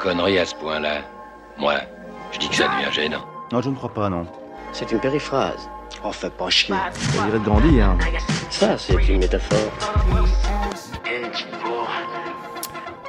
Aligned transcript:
conneries 0.00 0.38
à 0.38 0.46
ce 0.46 0.54
point-là, 0.54 1.02
moi, 1.58 1.74
je 2.32 2.38
dis 2.38 2.48
que 2.48 2.56
ça 2.56 2.68
devient 2.68 2.90
gênant. 2.90 3.22
Non, 3.52 3.60
je 3.60 3.68
ne 3.68 3.74
crois 3.74 3.92
pas, 3.92 4.08
non. 4.08 4.26
C'est 4.72 4.90
une 4.92 4.98
périphrase. 4.98 5.68
Oh, 6.02 6.10
fais 6.10 6.30
pas 6.30 6.48
chier. 6.48 6.74
On 7.18 7.26
dirait 7.26 7.38
de 7.38 7.44
Gandhi, 7.44 7.80
hein. 7.82 7.98
Ça, 8.48 8.78
c'est 8.78 8.94
une 9.08 9.18
métaphore. 9.18 9.58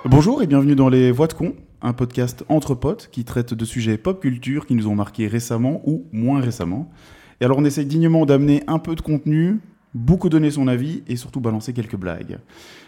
Bonjour 0.04 0.43
et 0.43 0.48
bienvenue 0.48 0.75
dans 0.75 0.89
Les 0.89 1.12
Voix 1.12 1.27
de 1.27 1.34
Con, 1.34 1.54
un 1.82 1.93
podcast 1.93 2.43
entre 2.50 2.75
potes 2.75 3.08
qui 3.10 3.23
traite 3.23 3.54
de 3.54 3.66
sujets 3.66 3.98
pop 3.98 4.20
culture 4.20 4.66
qui 4.66 4.76
nous 4.76 4.88
ont 4.88 4.96
marqués 4.96 5.28
récemment 5.28 5.82
ou 5.86 6.08
moins 6.12 6.42
récemment. 6.42 6.92
Et 7.39 7.46
alors 7.46 7.60
on 7.60 7.64
essaye 7.64 7.86
dignement 7.86 8.26
d'amener 8.26 8.64
un 8.68 8.80
peu 8.80 8.96
de 8.96 9.02
contenu, 9.02 9.62
beaucoup 9.94 10.30
donner 10.30 10.52
son 10.52 10.68
avis 10.68 11.04
et 11.08 11.16
surtout 11.16 11.42
balancer 11.42 11.73
quelques 11.73 11.96
blagues. 11.96 12.40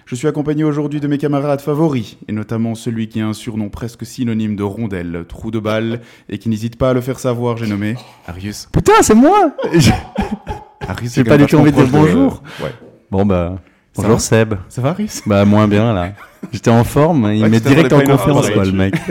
Je 0.05 0.15
suis 0.15 0.27
accompagné 0.27 0.63
aujourd'hui 0.63 0.99
de 0.99 1.07
mes 1.07 1.17
camarades 1.17 1.61
favoris, 1.61 2.17
et 2.27 2.31
notamment 2.31 2.75
celui 2.75 3.07
qui 3.07 3.21
a 3.21 3.27
un 3.27 3.33
surnom 3.33 3.69
presque 3.69 4.05
synonyme 4.05 4.55
de 4.55 4.63
rondelle, 4.63 5.25
trou 5.27 5.51
de 5.51 5.59
balle, 5.59 6.01
et 6.29 6.37
qui 6.37 6.49
n'hésite 6.49 6.77
pas 6.77 6.91
à 6.91 6.93
le 6.93 7.01
faire 7.01 7.19
savoir, 7.19 7.57
j'ai 7.57 7.67
nommé 7.67 7.95
Arius. 8.27 8.67
Putain, 8.71 9.01
c'est 9.01 9.15
moi 9.15 9.51
Arius 10.87 11.15
J'ai 11.15 11.23
pas 11.23 11.37
du 11.37 11.45
tout 11.45 11.57
envie 11.57 11.71
de 11.71 11.77
dire 11.77 11.87
bonjour. 11.91 12.43
Ouais. 12.61 12.73
Bon 13.11 13.25
bah, 13.25 13.61
Ça 13.93 14.01
bonjour 14.01 14.19
Seb. 14.19 14.55
Ça 14.69 14.81
va 14.81 14.89
Arius? 14.89 15.21
Bah 15.25 15.45
moins 15.45 15.67
bien 15.67 15.93
là. 15.93 16.13
J'étais 16.51 16.71
en 16.71 16.83
forme, 16.83 17.31
il 17.33 17.43
Ouais, 17.43 17.49
met 17.49 17.59
direct 17.59 17.93
en 17.93 17.99
Ah, 17.99 18.51
quoi 18.53 18.65
le 18.65 18.71
mec. 18.71 18.95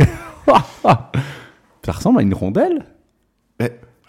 Ça 1.84 1.90
ressemble 1.92 2.20
à 2.20 2.22
une 2.22 2.34
rondelle 2.34 2.84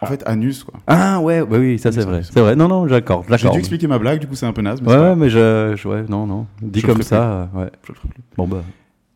En 0.04 0.06
fait, 0.06 0.24
anus 0.26 0.64
quoi. 0.64 0.80
Ah 0.88 1.20
ouais, 1.20 1.42
ouais, 1.42 1.58
oui, 1.58 1.80
ça 1.80 1.92
c'est 1.92 2.02
vrai. 2.06 2.22
c'est 2.24 2.34
C'est 2.34 2.42
vrai, 2.42 2.56
non, 2.56 2.68
non, 2.68 2.88
j'accorde. 2.88 3.26
J'ai 3.38 3.50
dû 3.50 3.58
expliquer 3.60 3.88
ma 3.88 3.98
blague, 4.00 4.20
du 4.20 4.28
coup 4.28 4.36
c'est 4.36 4.46
un 4.46 4.54
peu 4.54 4.62
naze. 4.62 4.82
mais 4.82 4.88
Ouais, 4.90 4.96
c'est 4.96 5.16
mais 5.16 5.30
je, 5.30 5.74
je- 5.76 5.88
ouais, 5.88 6.04
non, 6.10 6.28
non. 6.28 6.46
Dit 6.62 6.82
Je 6.82 6.88
comme 6.88 7.02
ça, 7.02 7.50
euh, 7.56 7.60
ouais. 7.62 7.72
Je 7.84 7.92
le 7.92 7.96
ferai 7.98 8.08
plus. 8.10 8.24
Bon 8.38 8.48
bah. 8.48 8.64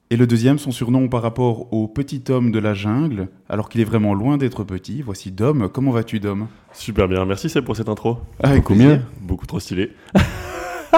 Et 0.10 0.16
le 0.16 0.26
deuxième, 0.26 0.58
son 0.58 0.72
surnom 0.72 1.10
par 1.10 1.22
rapport 1.22 1.74
au 1.74 1.90
petit 1.90 2.24
homme 2.30 2.54
de 2.54 2.60
la 2.60 2.74
jungle, 2.74 3.28
alors 3.50 3.68
qu'il 3.68 3.82
est 3.82 3.86
vraiment 3.86 4.14
loin 4.14 4.38
d'être 4.38 4.64
petit. 4.64 5.02
Voici 5.02 5.32
Dom. 5.32 5.68
Comment 5.68 5.92
vas-tu, 5.92 6.22
Dom? 6.22 6.48
Super 6.72 7.10
bien, 7.10 7.26
merci 7.26 7.50
Seb 7.50 7.66
pour 7.66 7.76
cette 7.76 7.90
intro. 7.90 8.18
Avec 8.42 8.60
Beaucoup 8.62 8.76
mieux. 8.76 9.02
Beaucoup 9.22 9.46
trop 9.46 9.60
stylé. 9.60 9.92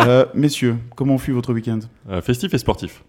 Euh, 0.07 0.25
messieurs, 0.33 0.77
comment 0.95 1.17
fut 1.17 1.31
votre 1.33 1.51
week-end? 1.53 1.79
Euh, 2.09 2.21
festif 2.21 2.53
et 2.53 2.57
sportif. 2.57 3.03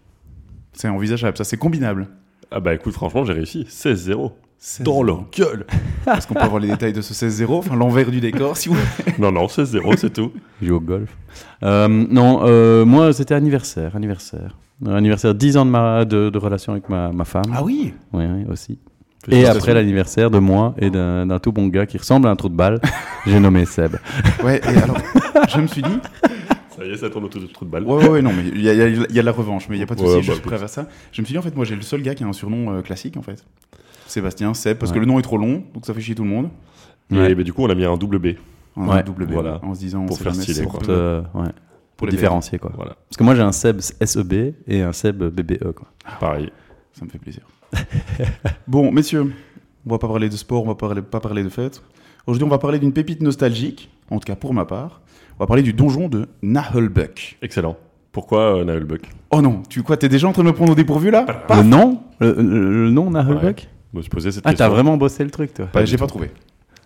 C'est 0.73 0.89
envisageable, 0.89 1.37
ça 1.37 1.43
c'est 1.45 1.55
combinable. 1.55 2.07
Ah 2.51 2.59
bah 2.59 2.73
écoute, 2.73 2.93
franchement, 2.93 3.23
j'ai 3.23 3.31
réussi. 3.33 3.65
16-0. 3.69 4.31
16-0. 4.61 4.83
Dans 4.83 5.01
leur 5.03 5.23
gueule. 5.35 5.65
Est-ce 6.05 6.27
qu'on 6.27 6.35
peut 6.35 6.39
avoir 6.41 6.59
les 6.59 6.67
détails 6.67 6.93
de 6.93 7.01
ce 7.01 7.13
16-0 7.13 7.51
Enfin, 7.51 7.75
l'envers 7.75 8.11
du 8.11 8.19
décor, 8.21 8.55
si 8.57 8.69
vous 8.69 8.75
non, 9.17 9.31
non, 9.31 9.47
16-0, 9.47 9.97
c'est 9.97 10.13
tout. 10.13 10.31
Il 10.61 10.67
joue 10.67 10.75
au 10.75 10.79
golf. 10.79 11.09
Euh, 11.63 11.87
non, 11.87 12.41
euh, 12.43 12.85
moi 12.85 13.11
c'était 13.13 13.33
anniversaire, 13.33 13.95
anniversaire. 13.95 14.57
Euh, 14.87 14.95
anniversaire 14.95 15.33
10 15.33 15.57
ans 15.57 15.65
de, 15.65 15.71
ma, 15.71 16.05
de, 16.05 16.29
de 16.29 16.37
relation 16.37 16.73
avec 16.73 16.89
ma, 16.89 17.11
ma 17.11 17.25
femme. 17.25 17.51
Ah 17.53 17.63
oui 17.63 17.93
Oui, 18.13 18.25
oui, 18.25 18.45
aussi. 18.51 18.77
Et 19.29 19.45
après 19.45 19.73
l'anniversaire 19.73 20.29
de 20.31 20.39
moi 20.39 20.73
et 20.79 20.89
d'un 20.89 21.27
d'un 21.27 21.37
tout 21.39 21.51
bon 21.51 21.67
gars 21.67 21.85
qui 21.85 21.97
ressemble 21.99 22.27
à 22.27 22.31
un 22.31 22.35
trou 22.35 22.49
de 22.49 22.55
balle, 22.55 22.79
j'ai 23.27 23.39
nommé 23.39 23.65
Seb. 23.65 23.95
Ouais, 24.43 24.59
et 24.63 24.77
alors, 24.77 24.97
je 25.53 25.61
me 25.61 25.67
suis 25.67 25.83
dit, 25.83 25.99
Ça 26.75 26.83
y 26.85 26.89
est, 26.91 26.97
ça 26.97 27.09
tourne 27.11 27.25
autour 27.25 27.39
du 27.41 27.47
trou 27.47 27.65
de 27.65 27.69
balle. 27.69 27.83
ouais, 27.85 27.95
ouais, 28.03 28.09
ouais, 28.09 28.21
non, 28.23 28.31
mais 28.33 28.43
il 28.53 28.61
y 28.61 28.69
a, 28.69 28.73
il 28.87 28.95
y 28.95 29.13
y 29.13 29.19
a 29.19 29.21
de 29.21 29.25
la 29.25 29.31
revanche, 29.31 29.67
mais 29.69 29.75
il 29.75 29.79
n'y 29.79 29.83
a 29.83 29.87
pas 29.87 29.93
de 29.95 30.01
Ouais, 30.01 30.07
souci, 30.07 30.17
bah, 30.17 30.21
je 30.21 30.31
suis 30.31 30.39
écoute. 30.39 30.51
prêt 30.53 30.63
à 30.63 30.67
ça. 30.67 30.87
Je 31.11 31.21
me 31.21 31.25
suis 31.25 31.33
dit, 31.33 31.37
en 31.39 31.43
fait, 31.43 31.55
moi 31.55 31.65
j'ai 31.65 31.75
le 31.75 31.81
seul 31.83 32.01
gars 32.01 32.15
qui 32.15 32.23
a 32.23 32.27
un 32.27 32.33
surnom 32.33 32.71
euh, 32.73 32.81
classique, 32.81 33.15
en 33.17 33.21
fait. 33.21 33.43
Sébastien, 34.11 34.53
Seb, 34.53 34.77
parce 34.77 34.91
Ouais. 34.91 34.95
que 34.95 34.99
le 34.99 35.05
nom 35.05 35.19
est 35.19 35.23
trop 35.23 35.37
long, 35.37 35.63
donc 35.73 35.85
ça 35.85 35.93
fait 35.93 36.01
chier 36.01 36.15
tout 36.15 36.23
le 36.23 36.29
monde. 36.29 36.49
Et 37.11 37.35
bah, 37.35 37.43
du 37.43 37.51
coup, 37.53 37.63
on 37.63 37.69
a 37.69 37.75
mis 37.75 37.83
un 37.85 37.97
double 37.97 38.19
B. 38.19 38.25
Ouais, 38.77 38.99
un 38.99 39.01
double 39.03 39.25
B, 39.25 39.31
voilà. 39.33 39.59
en 39.63 39.73
se 39.73 39.79
disant, 39.79 40.03
on 40.03 40.05
Pour 40.05 40.17
faire 40.19 40.33
stylé, 40.33 40.63
quoi. 40.65 40.79
on 40.81 40.85
Pour, 40.85 41.41
ouais, 41.41 41.49
pour 41.97 42.07
les 42.07 42.11
différencier 42.11 42.57
quoi. 42.57 42.71
Voilà, 42.75 42.95
Parce 43.09 43.17
que 43.17 43.23
moi 43.23 43.35
j'ai 43.35 43.41
un 43.41 43.51
Seb 43.51 43.79
SEB 43.81 44.53
et 44.67 44.81
un 44.81 44.93
Seb 44.93 45.21
BBE 45.23 45.73
quoi. 45.73 45.87
pareil. 46.19 46.51
Ça 46.93 47.03
me 47.05 47.09
fait 47.09 47.19
plaisir. 47.19 47.43
bon, 48.67 48.91
messieurs, 48.91 49.33
on 49.85 49.89
va 49.89 49.97
pas 49.97 50.07
parler 50.07 50.29
de 50.29 50.35
sport, 50.35 50.63
on 50.63 50.67
va 50.67 50.75
parler, 50.75 51.01
pas 51.01 51.19
parler 51.19 51.43
de 51.43 51.49
fête. 51.49 51.81
Aujourd'hui, 52.27 52.45
on 52.45 52.49
va 52.49 52.57
parler 52.59 52.79
d'une 52.79 52.93
pépite 52.93 53.21
nostalgique, 53.21 53.89
en 54.09 54.19
tout 54.19 54.25
cas 54.25 54.35
pour 54.35 54.53
ma 54.53 54.65
part. 54.65 55.01
On 55.37 55.43
va 55.43 55.47
parler 55.47 55.63
du 55.63 55.73
donjon 55.73 56.07
de 56.07 56.27
Nahelbuck. 56.41 57.37
Excellent. 57.41 57.77
Pourquoi 58.11 58.57
euh, 58.57 58.63
Nahelbuck 58.65 59.01
Oh 59.31 59.41
non, 59.41 59.63
tu 59.69 59.83
quoi, 59.83 59.95
t'es 59.97 60.09
déjà 60.09 60.27
en 60.27 60.33
train 60.33 60.43
de 60.43 60.47
me 60.49 60.53
prendre 60.53 60.71
au 60.73 60.75
dépourvu 60.75 61.11
là? 61.11 61.25
Le 61.49 61.63
nom? 61.63 62.01
Le, 62.19 62.33
le- 62.33 62.83
le 62.85 62.89
nom 62.91 63.09
me 63.93 64.01
suis 64.01 64.09
posé 64.09 64.31
cette 64.31 64.45
Ah 64.45 64.51
question. 64.51 64.65
t'as 64.65 64.69
vraiment 64.73 64.97
bossé 64.97 65.23
le 65.23 65.29
truc 65.31 65.53
toi 65.53 65.67
Bah, 65.73 65.85
J'ai 65.85 65.97
pas 65.97 66.07
trouvé. 66.07 66.31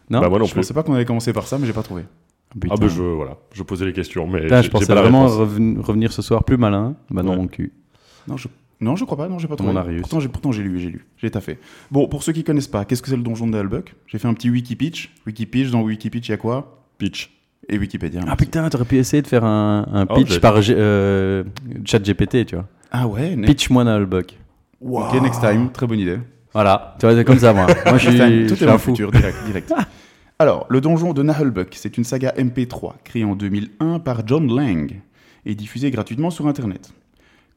Non 0.09 0.21
Bah 0.21 0.29
moi 0.29 0.39
non 0.39 0.45
je 0.45 0.51
plus. 0.51 0.61
pensais 0.61 0.73
pas 0.73 0.83
qu'on 0.83 0.93
allait 0.93 1.05
commencer 1.05 1.33
par 1.33 1.47
ça, 1.47 1.57
mais 1.57 1.65
j'ai 1.65 1.73
pas 1.73 1.83
trouvé. 1.83 2.03
Putain. 2.59 2.73
Ah 2.75 2.77
bah 2.79 2.87
je, 2.87 3.01
voilà, 3.01 3.37
je 3.53 3.63
posais 3.63 3.85
les 3.85 3.93
questions, 3.93 4.27
mais 4.27 4.41
Putain, 4.41 4.61
je 4.61 4.69
pensais 4.69 4.85
pas 4.85 5.01
vraiment 5.01 5.27
reven- 5.27 5.79
revenir 5.81 6.13
ce 6.13 6.21
soir 6.21 6.43
plus 6.43 6.57
malin. 6.57 6.95
Bah 7.09 7.21
non 7.23 7.31
Ouais. 7.31 7.37
mon 7.37 7.47
cul. 7.47 7.73
Non, 8.27 8.37
je, 8.37 8.47
non, 8.79 8.95
je 8.95 9.03
crois 9.03 9.17
pas, 9.17 9.27
non, 9.27 9.39
j'ai 9.39 9.47
pas 9.47 9.55
trouvé. 9.55 9.73
Pourtant, 9.99 10.19
j'ai, 10.19 10.29
pourtant, 10.29 10.51
j'ai 10.51 10.63
lu, 10.63 10.79
j'ai 10.79 10.89
lu, 10.89 11.05
j'ai 11.17 11.29
taffé. 11.31 11.57
Bon, 11.91 12.07
pour 12.07 12.23
ceux 12.23 12.31
qui 12.33 12.43
connaissent 12.43 12.67
pas, 12.67 12.85
qu'est-ce 12.85 13.01
que 13.01 13.09
c'est 13.09 13.17
le 13.17 13.23
donjon 13.23 13.45
de 13.47 13.51
Nahelbuck 13.51 13.95
J'ai 14.07 14.19
fait 14.19 14.27
un 14.27 14.33
petit 14.33 14.49
wiki 14.49 14.75
pitch. 14.75 15.11
Wiki 15.25 15.45
pitch, 15.45 15.71
dans 15.71 15.81
wiki 15.81 16.09
pitch, 16.09 16.27
il 16.29 16.31
y 16.31 16.33
a 16.33 16.37
quoi? 16.37 16.81
Pitch. 16.97 17.31
Et 17.67 17.79
Wikipédia. 17.79 18.19
Ah 18.21 18.25
merci. 18.27 18.45
putain 18.45 18.69
t'aurais 18.69 18.85
pu 18.85 18.97
essayer 18.97 19.23
de 19.23 19.27
faire 19.27 19.43
un, 19.43 19.87
un 19.91 20.05
Oh, 20.07 20.13
pitch 20.13 20.39
par 20.39 20.53
euh, 20.69 21.43
chat 21.83 21.97
GPT 21.97 22.45
tu 22.45 22.55
vois. 22.55 22.67
Ah 22.91 23.07
ouais, 23.07 23.35
Pitch 23.37 23.71
moi 23.71 23.83
Nahelbuck. 23.83 24.37
Ok, 24.81 25.13
next 25.19 25.41
time, 25.41 25.71
très 25.71 25.87
bonne 25.87 25.97
idée. 25.99 26.19
Voilà, 26.55 26.95
tu 26.97 27.05
vois 27.05 27.13
c'est 27.13 27.25
comme 27.25 27.37
ça 27.37 27.51
moi. 27.51 27.67
Moi 27.85 27.97
je 27.97 28.11
suis, 28.11 28.47
tout 28.47 28.55
je 28.55 28.63
est 28.63 28.69
un 28.69 28.77
fou. 28.77 28.91
futur, 28.91 29.11
direct, 29.11 29.37
direct. 29.45 29.73
Alors, 30.39 30.65
le 30.69 30.79
donjon 30.79 31.11
de 31.11 31.21
Nahelbuck, 31.21 31.75
c'est 31.75 31.97
une 31.97 32.05
saga 32.05 32.31
MP3 32.37 32.93
créée 33.03 33.25
en 33.25 33.35
2001 33.35 33.99
par 33.99 34.25
John 34.25 34.47
Lang 34.47 35.01
et 35.45 35.53
diffusée 35.53 35.91
gratuitement 35.91 36.29
sur 36.29 36.47
Internet. 36.47 36.93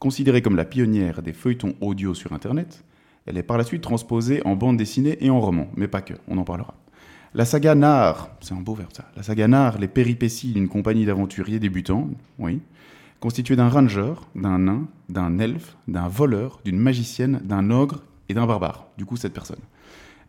Considérée 0.01 0.43
comme 0.43 0.57
la 0.57 0.65
pionnière 0.65 1.23
des 1.23 1.33
feuilletons 1.33 1.75
audio 1.81 2.13
sur 2.13 2.33
Internet, 2.33 2.83
elle 3.27 3.39
est 3.39 3.45
par 3.45 3.57
la 3.57 3.63
suite 3.63 3.83
transposée 3.83 4.45
en 4.45 4.57
bande 4.57 4.77
dessinée 4.77 5.17
et 5.21 5.31
en 5.31 5.41
roman, 5.41 5.69
mais 5.77 5.87
pas 5.87 6.01
que, 6.01 6.15
on 6.27 6.37
en 6.37 6.45
parlera. 6.45 6.75
La 7.35 7.45
saga 7.45 7.77
Nar, 7.77 8.31
c'est 8.41 8.55
un 8.55 8.61
beau 8.61 8.75
verbe 8.75 8.91
ça, 8.93 9.05
la 9.17 9.23
saga 9.23 9.47
Nar, 9.47 9.79
les 9.79 9.87
péripéties 9.87 10.53
d'une 10.55 10.67
compagnie 10.67 11.07
d'aventuriers 11.07 11.61
débutants, 11.61 12.09
oui, 12.41 12.61
constituée 13.21 13.55
d'un 13.55 13.69
ranger, 13.69 14.15
d'un 14.35 14.59
nain, 14.59 14.89
d'un 15.09 15.39
elfe, 15.39 15.77
d'un 15.87 16.09
voleur, 16.09 16.59
d'une 16.65 16.79
magicienne, 16.81 17.41
d'un 17.45 17.71
ogre 17.71 18.03
et 18.29 18.35
d'un 18.35 18.47
barbare, 18.47 18.87
du 18.99 19.05
coup 19.05 19.17
cette 19.17 19.33
personne. 19.33 19.59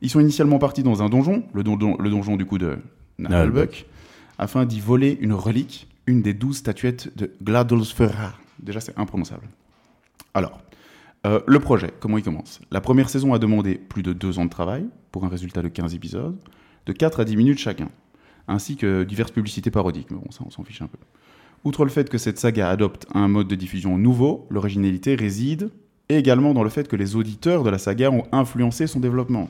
Ils 0.02 0.10
sont 0.10 0.20
initialement 0.20 0.60
partis 0.60 0.84
dans 0.84 1.04
un 1.04 1.10
donjon, 1.10 1.44
le, 1.54 1.64
donjon- 1.64 1.98
le 2.02 2.10
donjon 2.10 2.38
du 2.38 2.46
coup 2.46 2.58
de 2.58 2.78
Nahelbuck, 3.18 3.86
afin 4.38 4.66
d'y 4.66 4.80
voler 4.80 5.18
une 5.22 5.34
relique, 5.34 5.88
une 6.08 6.22
des 6.22 6.34
douze 6.34 6.58
statuettes 6.58 7.16
de 7.18 7.32
Gladolsfera. 7.44 8.34
Déjà, 8.60 8.80
c'est 8.80 8.98
imprononçable. 8.98 9.48
Alors, 10.34 10.62
euh, 11.26 11.42
le 11.46 11.60
projet, 11.60 11.92
comment 12.00 12.18
il 12.18 12.24
commence? 12.24 12.62
La 12.72 12.80
première 12.82 13.10
saison 13.10 13.34
a 13.34 13.40
demandé 13.40 13.76
plus 13.76 14.04
de 14.04 14.14
deux 14.14 14.40
ans 14.40 14.46
de 14.46 14.50
travail, 14.50 14.86
pour 15.12 15.26
un 15.26 15.30
résultat 15.30 15.62
de 15.62 15.68
15 15.68 15.94
épisodes, 15.96 16.38
de 16.86 16.94
4 16.94 17.20
à 17.20 17.26
10 17.26 17.36
minutes 17.36 17.60
chacun, 17.60 17.90
ainsi 18.48 18.78
que 18.78 19.04
diverses 19.04 19.32
publicités 19.32 19.70
parodiques, 19.72 20.10
mais 20.12 20.18
bon, 20.18 20.32
ça, 20.32 20.44
on 20.46 20.50
s'en 20.50 20.64
fiche 20.64 20.82
un 20.82 20.88
peu. 20.88 20.98
Outre 21.66 21.84
le 21.84 21.90
fait 21.92 22.10
que 22.10 22.18
cette 22.18 22.40
saga 22.40 22.70
adopte 22.70 23.06
un 23.14 23.28
mode 23.28 23.50
de 23.50 23.56
diffusion 23.56 23.98
nouveau, 23.98 24.48
l'originalité 24.50 25.16
réside 25.16 25.72
également 26.18 26.54
dans 26.54 26.64
le 26.64 26.70
fait 26.70 26.88
que 26.88 26.96
les 26.96 27.16
auditeurs 27.16 27.64
de 27.64 27.70
la 27.70 27.78
saga 27.78 28.10
ont 28.12 28.24
influencé 28.32 28.88
son 28.88 29.00
développement, 29.00 29.48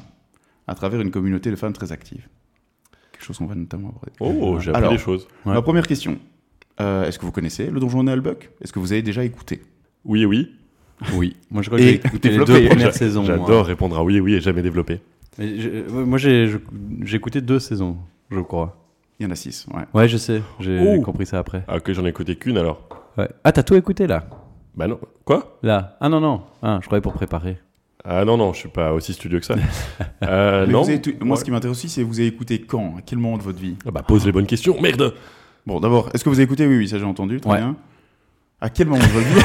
à 0.67 0.75
travers 0.75 0.99
une 1.01 1.11
communauté 1.11 1.49
de 1.51 1.55
fans 1.55 1.71
très 1.71 1.91
active. 1.91 2.27
Quelque 3.11 3.23
chose 3.23 3.37
qu'on 3.37 3.45
va 3.45 3.55
notamment 3.55 3.89
aborder. 3.89 4.11
Oh, 4.19 4.59
j'ai 4.59 4.69
appris 4.69 4.79
Alors. 4.81 4.91
des 4.91 4.97
choses. 4.97 5.27
Ouais. 5.45 5.53
Ma 5.53 5.61
première 5.61 5.87
question. 5.87 6.17
Euh, 6.81 7.03
Est-ce 7.05 7.19
que 7.19 7.25
vous 7.25 7.31
connaissez 7.31 7.69
le 7.69 7.79
donjon 7.79 7.99
de 7.99 8.05
Nahelbuck 8.05 8.49
Est-ce 8.61 8.71
que 8.71 8.79
vous 8.79 8.93
avez 8.93 9.01
déjà 9.01 9.23
écouté? 9.23 9.61
Oui 10.05 10.21
et 10.21 10.25
oui. 10.25 10.53
Oui. 11.15 11.35
Moi 11.51 11.61
je 11.61 11.67
crois 11.69 11.79
que 11.79 11.83
Et 11.83 11.87
j'ai 11.87 11.95
écouté 11.95 12.29
les 12.29 12.37
développé. 12.37 12.61
deux 12.61 12.67
premières 12.69 12.93
saisons. 12.93 13.23
J'adore 13.25 13.65
répondre 13.65 13.97
à 13.97 14.03
oui 14.03 14.15
et 14.17 14.19
oui 14.21 14.35
et 14.35 14.41
jamais 14.41 14.61
développer. 14.61 15.01
Mais 15.37 15.57
je- 15.59 15.69
euh, 15.69 16.05
moi, 16.05 16.17
j'ai 16.17 16.47
je- 16.47 16.57
j'ai 17.03 17.15
écouté 17.17 17.39
deux 17.41 17.59
saisons, 17.59 17.97
je 18.31 18.39
crois. 18.39 18.75
Il 19.19 19.23
y 19.23 19.25
en 19.27 19.31
a 19.31 19.35
six, 19.35 19.65
ouais. 19.73 19.83
Ouais, 19.93 20.07
je 20.07 20.15
sais. 20.17 20.41
J'ai 20.61 20.79
Oh. 20.97 21.01
compris 21.01 21.25
ça 21.25 21.39
après. 21.39 21.63
Ah 21.67 21.77
ok, 21.77 21.91
j'en 21.91 22.05
ai 22.05 22.09
écouté 22.09 22.35
qu'une 22.37 22.57
alors. 22.57 22.87
Ouais. 23.17 23.29
Ah, 23.43 23.51
t'as 23.51 23.63
tout 23.63 23.75
écouté 23.75 24.07
là? 24.07 24.25
Bah 24.75 24.87
non. 24.87 24.99
Quoi? 25.25 25.57
Là 25.63 25.97
Ah 25.99 26.09
non, 26.09 26.19
non. 26.19 26.41
Ah, 26.61 26.79
je 26.81 26.85
croyais 26.87 27.01
pour 27.01 27.13
préparer. 27.13 27.57
Ah 28.05 28.23
non, 28.23 28.37
non, 28.37 28.53
je 28.53 28.59
suis 28.59 28.69
pas 28.69 28.93
aussi 28.93 29.13
studieux 29.13 29.39
que 29.39 29.45
ça. 29.45 29.55
Euh, 30.23 30.65
non. 30.67 30.81
vous 30.83 30.89
avez 30.89 31.01
tout- 31.01 31.13
Moi, 31.21 31.31
Ouais. 31.35 31.39
ce 31.39 31.45
qui 31.45 31.51
m'intéresse 31.51 31.77
aussi, 31.77 31.89
c'est 31.89 32.03
vous 32.03 32.19
avez 32.19 32.27
écouté 32.27 32.59
quand? 32.61 32.95
À 32.97 33.01
quel 33.05 33.19
moment 33.19 33.37
de 33.37 33.43
votre 33.43 33.59
vie? 33.59 33.75
Ah 33.85 33.91
bah 33.91 34.03
pose 34.03 34.25
les 34.25 34.31
bonnes 34.31 34.45
questions, 34.45 34.79
merde 34.81 35.13
Bon, 35.65 35.79
d'abord, 35.79 36.09
est-ce 36.13 36.23
que 36.23 36.29
vous 36.29 36.35
avez 36.35 36.43
écouté? 36.43 36.65
Oui, 36.67 36.77
oui, 36.77 36.87
ça 36.87 36.97
j'ai 36.99 37.05
entendu, 37.05 37.39
très 37.41 37.51
Ouais. 37.51 37.57
bien. 37.57 37.75
À 38.61 38.69
quel 38.69 38.87
moment 38.87 39.01
de 39.01 39.07
votre 39.09 39.27
vie? 39.27 39.39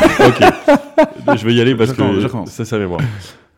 Ok. 1.28 1.38
je 1.38 1.46
vais 1.46 1.54
y 1.54 1.60
aller 1.60 1.74
parce 1.76 1.90
Je 1.90 1.94
je 2.20 2.26
que 2.28 2.48
ça, 2.50 2.64
ça 2.64 2.78
mémoire. 2.78 3.00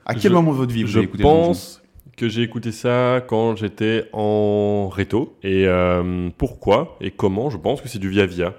À 0.05 0.15
quel 0.15 0.31
Je- 0.31 0.37
moment 0.37 0.53
de 0.53 0.57
votre 0.59 0.73
vie 0.73 0.83
vous 0.83 0.89
Je 0.91 0.99
avez 0.99 1.07
écouté 1.07 1.23
donjon 1.23 1.47
pense 1.49 1.83
que 2.17 2.29
j'ai 2.29 2.43
écouté 2.43 2.73
ça 2.73 3.23
quand 3.27 3.57
j'étais 3.57 4.09
en 4.13 4.89
réto. 4.89 5.37
Et 5.43 5.67
euh, 5.67 6.29
pourquoi 6.39 6.97
et 7.01 7.11
comment? 7.11 7.51
Je 7.51 7.57
pense 7.59 7.81
que 7.81 7.89
c'est 7.89 7.99
du 7.99 8.09
via-via. 8.11 8.55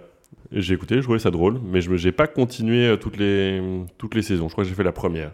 J'ai 0.52 0.74
écouté, 0.76 0.96
je 0.96 1.02
trouvais 1.02 1.20
ça 1.20 1.32
drôle, 1.32 1.60
mais 1.64 1.82
je 1.82 1.92
n'ai 1.92 2.12
pas 2.12 2.28
continué 2.28 2.88
euh, 2.88 2.96
toutes 2.98 3.18
les, 3.18 3.62
toutes 3.98 4.16
les 4.16 4.22
saisons. 4.22 4.48
Je 4.48 4.54
crois 4.54 4.64
que 4.64 4.70
j'ai 4.70 4.76
fait 4.76 4.84
la 4.84 4.92
première. 4.94 5.32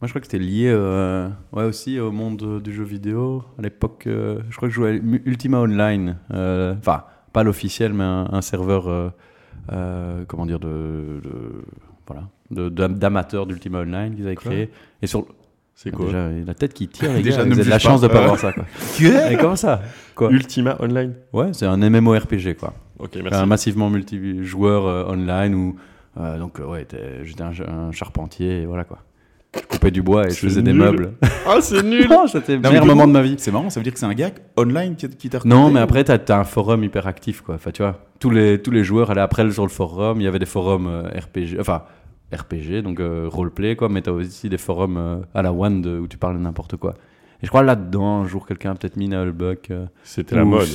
Moi, 0.00 0.06
je 0.06 0.08
crois 0.08 0.20
que 0.20 0.26
c'était 0.26 0.38
lié 0.42 0.66
euh, 0.68 1.28
ouais, 1.54 1.64
aussi 1.64 1.98
au 1.98 2.12
monde 2.12 2.60
du 2.62 2.74
jeu 2.74 2.84
vidéo. 2.84 3.42
À 3.58 3.62
l'époque, 3.62 4.04
euh, 4.06 4.40
je 4.50 4.56
crois 4.56 4.68
que 4.68 4.74
je 4.74 4.76
jouais 4.76 4.90
à 4.90 4.92
Ultima 5.24 5.60
Online. 5.60 6.18
Euh, 6.34 6.74
Enfin, 6.78 7.04
pas 7.32 7.42
l'officiel, 7.44 7.94
mais 7.94 8.04
un, 8.04 8.28
un 8.30 8.42
serveur, 8.42 8.88
euh, 8.88 9.08
euh, 9.72 10.24
comment 10.28 10.44
dire, 10.44 10.60
de, 10.60 11.20
de- 11.24 11.64
voilà, 12.06 12.28
d'amateurs 12.70 13.46
d'Ultima 13.46 13.80
Online 13.80 14.14
qu'ils 14.14 14.26
avaient 14.26 14.36
créé. 14.36 14.70
Et 15.00 15.06
sur 15.06 15.26
C'est 15.74 15.90
quoi 15.92 16.04
Déjà, 16.06 16.28
la 16.30 16.54
tête 16.54 16.74
qui 16.74 16.88
tire, 16.88 17.10
les 17.14 17.22
Déjà, 17.22 17.38
gars. 17.38 17.44
Vous 17.44 17.52
avez 17.52 17.64
de 17.64 17.70
la 17.70 17.78
juge 17.78 17.84
pas. 17.86 17.90
chance 17.90 18.00
de 18.02 18.08
pas 18.08 18.20
voir 18.26 18.38
ça, 18.38 18.52
quoi. 18.52 18.64
Et 19.30 19.36
comment 19.38 19.56
ça? 19.56 19.80
Quoi? 20.14 20.30
Ultima 20.30 20.76
Online? 20.78 21.14
Ouais, 21.32 21.54
c'est 21.54 21.64
un 21.66 21.78
MMORPG, 21.78 22.54
quoi. 22.58 22.74
Ok, 22.98 23.16
Un 23.16 23.22
merci. 23.22 23.46
massivement 23.46 23.90
multijoueur 23.90 24.86
euh, 24.86 25.04
online 25.12 25.54
où 25.54 25.76
euh, 26.18 26.38
donc 26.38 26.60
euh, 26.60 26.64
ouais, 26.64 26.86
j'étais 27.24 27.42
un, 27.42 27.52
un 27.68 27.92
charpentier 27.92 28.62
et 28.62 28.66
voilà 28.66 28.84
quoi. 28.84 28.98
Je 29.54 29.60
coupais 29.66 29.90
du 29.90 30.02
bois 30.02 30.26
et 30.26 30.30
je 30.30 30.36
faisais 30.36 30.62
des 30.62 30.72
meubles. 30.72 31.12
Ah, 31.48 31.60
c'est 31.60 31.82
nul 31.84 32.08
c'était 32.26 32.56
le 32.56 32.60
meilleur 32.62 32.84
moment 32.84 33.02
coup, 33.02 33.08
de 33.08 33.12
ma 33.12 33.22
vie. 33.22 33.36
C'est 33.38 33.52
marrant, 33.52 33.70
ça 33.70 33.78
veut 33.78 33.84
dire 33.84 33.92
que 33.92 33.98
c'est 34.00 34.06
un 34.06 34.14
gars 34.14 34.30
online 34.56 34.96
qui, 34.96 35.08
qui 35.10 35.30
t'a 35.30 35.38
Non, 35.44 35.70
mais 35.70 35.78
ou- 35.80 35.82
après 35.82 36.02
t'as 36.04 36.18
as 36.34 36.38
un 36.40 36.44
forum 36.44 36.82
hyper 36.84 37.06
actif 37.06 37.40
quoi. 37.42 37.54
Enfin 37.54 37.70
tu 37.70 37.82
vois, 37.82 38.00
tous 38.18 38.30
les 38.30 38.60
tous 38.60 38.70
les 38.72 38.82
joueurs 38.82 39.10
allaient 39.10 39.20
après 39.20 39.48
sur 39.52 39.62
le 39.62 39.70
forum. 39.70 40.20
Il 40.20 40.24
y 40.24 40.26
avait 40.26 40.38
des 40.40 40.46
forums 40.46 40.88
euh, 40.88 41.02
RPG, 41.08 41.60
enfin 41.60 41.82
RPG 42.34 42.82
donc 42.82 42.98
euh, 42.98 43.28
roleplay 43.30 43.76
quoi, 43.76 43.88
mais 43.88 44.02
t'as 44.02 44.10
aussi 44.10 44.48
des 44.48 44.58
forums 44.58 44.96
euh, 44.96 45.16
à 45.34 45.42
la 45.42 45.52
one 45.52 45.80
de- 45.82 45.98
où 46.00 46.08
tu 46.08 46.16
parles 46.18 46.36
de 46.36 46.42
n'importe 46.42 46.76
quoi. 46.76 46.94
Et 47.42 47.46
je 47.46 47.48
crois 47.48 47.62
là-dedans 47.62 48.22
un 48.22 48.26
jour 48.26 48.46
quelqu'un 48.46 48.72
a 48.72 48.74
peut-être 48.74 48.96
mis 48.96 49.08
Nullbuck. 49.08 49.70
euh, 49.70 49.86
C'était 50.02 50.34
la 50.34 50.44
mode, 50.44 50.66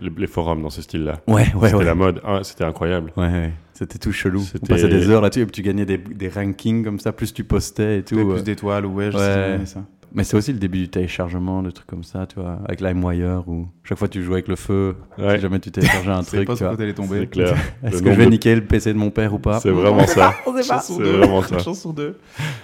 les, 0.00 0.10
les 0.16 0.26
forums 0.26 0.62
dans 0.62 0.70
ce 0.70 0.82
style-là. 0.82 1.20
Ouais 1.26 1.46
ouais 1.54 1.68
C'était 1.68 1.74
ouais. 1.74 1.84
la 1.84 1.94
mode, 1.94 2.20
Ah, 2.24 2.40
c'était 2.42 2.64
incroyable. 2.64 3.12
Ouais, 3.16 3.26
ouais. 3.30 3.52
C'était 3.72 3.98
tout 3.98 4.12
chelou. 4.12 4.40
On 4.40 4.42
C'était- 4.44 4.66
passait 4.66 4.88
des 4.88 5.10
heures 5.10 5.20
là-dessus 5.20 5.40
et 5.40 5.46
puis 5.46 5.52
tu 5.52 5.62
gagnais 5.62 5.84
des, 5.86 5.98
des 5.98 6.28
rankings 6.28 6.82
comme 6.84 6.98
ça, 6.98 7.12
plus 7.12 7.32
tu 7.34 7.44
postais 7.44 7.98
et 7.98 8.02
tout. 8.02 8.14
Plus 8.14 8.40
euh. 8.40 8.42
d'étoiles, 8.42 8.86
ouais, 8.86 9.10
je 9.10 9.16
Ouais. 9.16 9.22
sais, 9.22 9.58
mais 9.58 9.66
ça. 9.66 9.84
Mais 10.14 10.24
c'est 10.24 10.36
aussi 10.36 10.52
le 10.52 10.58
début 10.58 10.78
du 10.78 10.88
téléchargement, 10.88 11.62
de 11.62 11.70
trucs 11.70 11.86
comme 11.88 12.04
ça, 12.04 12.26
tu 12.26 12.40
vois, 12.40 12.58
avec 12.64 12.80
LimeWire 12.80 13.42
où 13.48 13.66
chaque 13.84 13.98
fois 13.98 14.08
tu 14.08 14.22
jouais 14.22 14.36
avec 14.36 14.48
le 14.48 14.56
feu, 14.56 14.96
Ouais. 15.18 15.34
si 15.36 15.42
jamais 15.42 15.58
tu 15.58 15.70
téléchargeais 15.70 16.10
un 16.10 16.22
truc, 16.22 16.46
pas 16.46 16.54
tu 16.56 16.64
vois. 16.64 16.74
tomber. 16.94 17.20
C'est 17.20 17.26
clair. 17.26 17.54
Est-ce 17.84 17.96
Le 17.96 18.00
que 18.00 18.10
je 18.12 18.16
vais 18.16 18.16
nombre- 18.22 18.30
niquer 18.30 18.54
le 18.54 18.64
PC 18.64 18.94
de 18.94 18.98
mon 18.98 19.10
père 19.10 19.34
ou 19.34 19.38
pas? 19.38 19.60
C'est 19.60 19.70
vraiment 19.70 20.06
ça. 20.06 20.32
C'est 20.80 20.96
deux. 20.96 21.18
vraiment 21.18 21.42
ça. 21.42 21.58
Chance 21.58 21.80
sur 21.80 21.92
deux. 21.92 22.16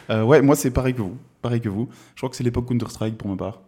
Euh, 0.09 0.23
ouais, 0.23 0.41
moi 0.41 0.55
c'est 0.57 0.71
pareil 0.71 0.95
que 0.95 1.03
vous. 1.03 1.17
Pareil 1.43 1.61
que 1.61 1.69
vous. 1.69 1.89
Je 2.15 2.21
crois 2.21 2.31
que 2.31 2.37
c'est 2.37 2.45
l'époque 2.45 2.69
Counter-Strike 2.69 3.19
pour 3.19 3.29
ma 3.29 3.37
part. 3.37 3.61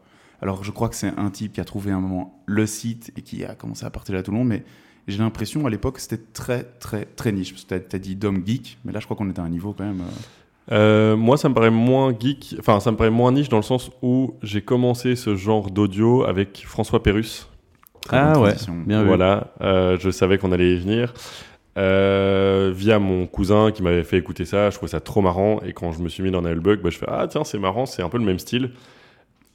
Alors 0.44 0.62
je 0.62 0.70
crois 0.70 0.88
que 0.90 0.94
c'est 0.94 1.10
un 1.16 1.30
type 1.30 1.54
qui 1.54 1.60
a 1.60 1.64
trouvé 1.64 1.90
un 1.90 1.98
moment 2.00 2.40
le 2.46 2.66
site 2.66 3.10
et 3.16 3.22
qui 3.22 3.44
a 3.44 3.54
commencé 3.56 3.84
à 3.84 3.90
partager 3.90 4.18
à 4.18 4.22
tout 4.22 4.30
le 4.30 4.36
monde, 4.36 4.48
mais 4.48 4.62
j'ai 5.08 5.18
l'impression 5.18 5.66
à 5.66 5.70
l'époque 5.70 5.98
c'était 5.98 6.22
très 6.32 6.62
très 6.78 7.06
très 7.06 7.32
niche. 7.32 7.52
Parce 7.52 7.64
que 7.64 7.68
t'as- 7.70 7.80
t'as 7.80 7.98
dit 7.98 8.14
Dom 8.14 8.42
Geek, 8.46 8.78
mais 8.84 8.92
là 8.92 9.00
je 9.00 9.06
crois 9.06 9.16
qu'on 9.16 9.28
était 9.30 9.40
à 9.40 9.44
un 9.44 9.48
niveau 9.48 9.74
quand 9.76 9.84
même. 9.84 10.00
euh, 10.02 10.04
Euh, 10.72 11.14
moi, 11.16 11.36
ça 11.36 11.50
me 11.50 11.54
paraît 11.54 11.70
moins 11.70 12.14
geek, 12.18 12.56
enfin, 12.58 12.80
ça 12.80 12.90
me 12.90 12.96
paraît 12.96 13.10
moins 13.10 13.32
niche 13.32 13.50
dans 13.50 13.58
le 13.58 13.62
sens 13.62 13.90
où 14.00 14.32
j'ai 14.42 14.62
commencé 14.62 15.14
ce 15.14 15.36
genre 15.36 15.70
d'audio 15.70 16.24
avec 16.24 16.64
François 16.66 17.02
Pérus. 17.02 17.48
Ah 18.08 18.40
ouais, 18.40 18.54
bien 18.86 19.00
vu. 19.02 19.06
Voilà, 19.08 19.52
euh, 19.60 19.98
je 20.00 20.08
savais 20.10 20.38
qu'on 20.38 20.52
allait 20.52 20.72
y 20.74 20.78
venir. 20.78 21.12
Euh, 21.76 22.72
via 22.74 22.98
mon 22.98 23.26
cousin 23.26 23.72
qui 23.72 23.82
m'avait 23.82 24.04
fait 24.04 24.16
écouter 24.16 24.44
ça, 24.44 24.70
je 24.70 24.76
trouvais 24.76 24.90
ça 24.90 25.00
trop 25.00 25.20
marrant. 25.20 25.60
Et 25.66 25.72
quand 25.72 25.92
je 25.92 26.00
me 26.00 26.08
suis 26.08 26.22
mis 26.22 26.30
dans 26.30 26.40
Nullbug, 26.40 26.80
bah, 26.80 26.90
je 26.90 26.98
fais 26.98 27.06
Ah, 27.08 27.26
tiens, 27.28 27.44
c'est 27.44 27.58
marrant, 27.58 27.84
c'est 27.84 28.02
un 28.02 28.08
peu 28.08 28.18
le 28.18 28.24
même 28.24 28.38
style. 28.38 28.70